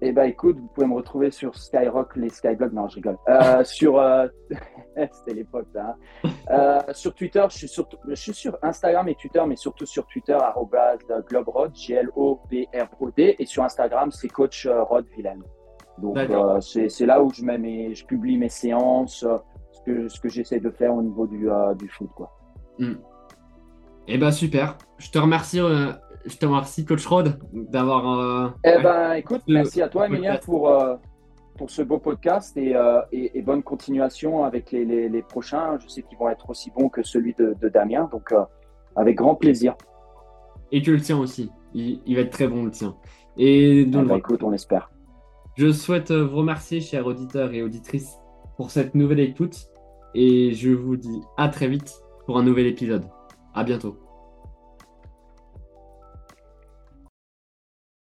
[0.01, 2.73] Eh ben, écoute, vous pouvez me retrouver sur Skyrock, les Skyblogs.
[2.73, 3.17] Non, je rigole.
[3.29, 4.01] Euh, sur,
[4.95, 5.95] c'était l'époque là.
[6.49, 6.79] Hein.
[6.93, 10.37] sur Twitter, je suis sur, je suis sur Instagram et Twitter, mais surtout sur Twitter
[11.29, 15.39] @globrod, G L O B R O D, et sur Instagram, c'est Coach Rod Villain.
[15.97, 16.17] Donc
[16.61, 19.25] c'est là où je mets mes, je publie mes séances
[19.85, 22.09] ce que j'essaie de faire au niveau du, euh, du foot.
[22.15, 22.31] Quoi.
[22.79, 22.95] Hmm.
[24.07, 24.77] Eh ben super.
[24.97, 25.91] Je te remercie, euh,
[26.25, 28.19] je te remercie Coach Rod d'avoir.
[28.19, 30.71] Euh, eh ben écoute, merci à toi Emilien pour,
[31.57, 32.75] pour ce beau podcast et,
[33.11, 35.77] et, bonne continuation avec les, les, prochains.
[35.79, 38.33] Je sais qu'ils vont être aussi bons que celui de, Damien, donc
[38.95, 39.75] avec grand plaisir.
[40.71, 41.51] Et que le tien aussi.
[41.73, 42.95] Il, va être très bon le tien.
[43.37, 44.91] Et donc, eh ben, écoute, on espère.
[45.55, 48.17] Je souhaite vous remercier, chers auditeurs et auditrices,
[48.57, 49.72] pour cette nouvelle écoute
[50.15, 53.05] et je vous dis à très vite pour un nouvel épisode.
[53.53, 54.02] À bientôt.